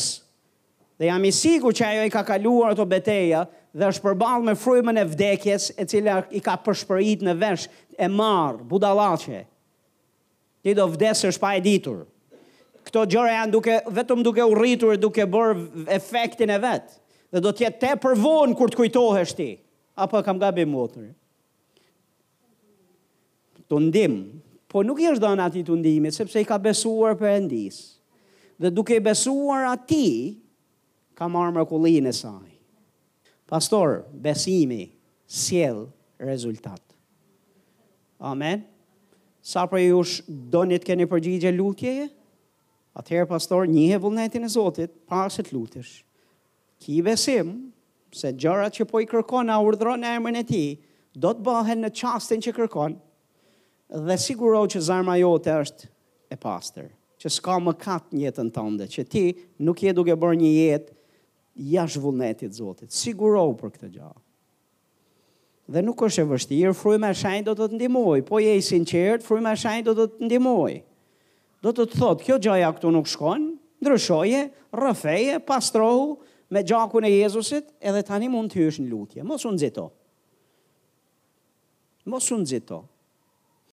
[0.98, 3.44] dhe jam i sigur që ajo i ka kaluar të beteja,
[3.78, 8.09] dhe është përbalë me frujmën e vdekjes, e cila i ka përshpërit në vesh e
[8.10, 9.44] marë, budalache.
[10.64, 12.01] Ti do vdesë është pa e ditur.
[12.89, 16.97] Këto gjëre janë duke, vetëm duke u rritur, duke bërë efektin e vetë.
[17.36, 19.51] Dhe do tjetë te përvonë kur të kujtohesh ti.
[20.01, 21.12] Apo kam gabim motërë
[23.70, 24.15] të ndim,
[24.69, 27.78] po nuk i është dhënë ati të ndimit, sepse i ka besuar për endis.
[28.61, 30.05] Dhe duke besuar ati,
[31.15, 32.47] ka marrë kullinë e saj.
[33.49, 34.86] Pastor, besimi,
[35.28, 35.86] siel,
[36.20, 36.82] rezultat.
[38.28, 38.65] Amen.
[39.47, 42.09] Sa për ju shë donit keni përgjigje lutjeje?
[42.99, 46.01] Atëherë, pastor, njëhe vullnetin e Zotit, pasit lutësh.
[46.82, 47.53] Ki besim,
[48.12, 50.62] se gjërat që po i kërkon a urdhron e emën e ti,
[51.19, 52.99] do të bëhen në qastin që kërkon,
[53.89, 55.89] dhe siguro që zarma jote është
[56.31, 56.89] e pastër,
[57.19, 59.23] që s'ka më kat në jetën tënde, që ti
[59.65, 60.97] nuk je duke bërë një jetë
[61.73, 62.93] jashtë vullnetit Zotit.
[62.93, 64.10] Siguro për këtë gjë.
[65.69, 68.62] Dhe nuk është e vështirë, fryma e shenjtë do të të ndihmoj, po je i
[68.65, 70.77] sinqert, fryma e shenjtë do të të ndihmoj.
[71.66, 73.48] Do të të thotë, kjo gjëja këtu nuk shkon,
[73.82, 74.44] ndryshoje,
[74.78, 76.20] rrëfeje, pastrohu
[76.55, 79.27] me gjakun e Jezusit, edhe tani mund të hysh në lutje.
[79.28, 79.89] Mos u nxito.
[82.09, 82.98] Mos u nxito.